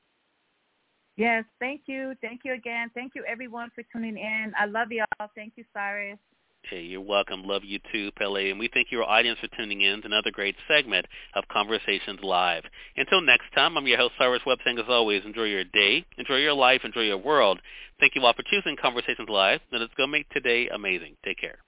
Yes, 1.16 1.44
thank 1.60 1.82
you. 1.86 2.14
Thank 2.20 2.40
you 2.44 2.54
again. 2.54 2.90
Thank 2.92 3.14
you, 3.14 3.24
everyone, 3.24 3.70
for 3.72 3.84
tuning 3.92 4.18
in. 4.18 4.52
I 4.58 4.66
love 4.66 4.88
y'all. 4.90 5.30
Thank 5.36 5.52
you, 5.54 5.64
Cyrus. 5.72 6.18
Hey, 6.68 6.80
you're 6.80 7.00
welcome. 7.00 7.44
Love 7.44 7.62
you 7.64 7.78
too, 7.92 8.10
Pele. 8.18 8.50
And 8.50 8.58
we 8.58 8.68
thank 8.74 8.90
your 8.90 9.04
audience 9.04 9.38
for 9.38 9.46
tuning 9.56 9.82
in 9.82 10.00
to 10.00 10.06
another 10.06 10.32
great 10.32 10.56
segment 10.66 11.06
of 11.36 11.44
Conversations 11.46 12.18
Live. 12.24 12.64
Until 12.96 13.20
next 13.20 13.44
time, 13.54 13.78
I'm 13.78 13.86
your 13.86 13.98
host, 13.98 14.14
Cyrus 14.18 14.42
Webb, 14.44 14.58
as 14.66 14.84
always, 14.88 15.22
enjoy 15.24 15.44
your 15.44 15.62
day, 15.62 16.04
enjoy 16.18 16.38
your 16.38 16.54
life, 16.54 16.80
enjoy 16.82 17.02
your 17.02 17.18
world. 17.18 17.60
Thank 18.00 18.16
you 18.16 18.22
all 18.22 18.32
for 18.32 18.42
choosing 18.42 18.76
Conversations 18.82 19.28
Live, 19.28 19.60
and 19.70 19.80
let's 19.80 19.94
go 19.96 20.08
make 20.08 20.28
today 20.30 20.68
amazing. 20.68 21.14
Take 21.24 21.38
care. 21.38 21.58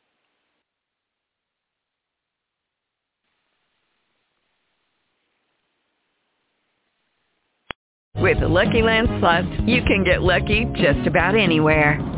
With 8.17 8.41
the 8.41 8.49
Lucky 8.49 8.83
Land 8.83 9.07
Slots, 9.21 9.47
you 9.65 9.81
can 9.85 10.03
get 10.03 10.23
lucky 10.23 10.67
just 10.75 11.07
about 11.07 11.37
anywhere. 11.37 12.18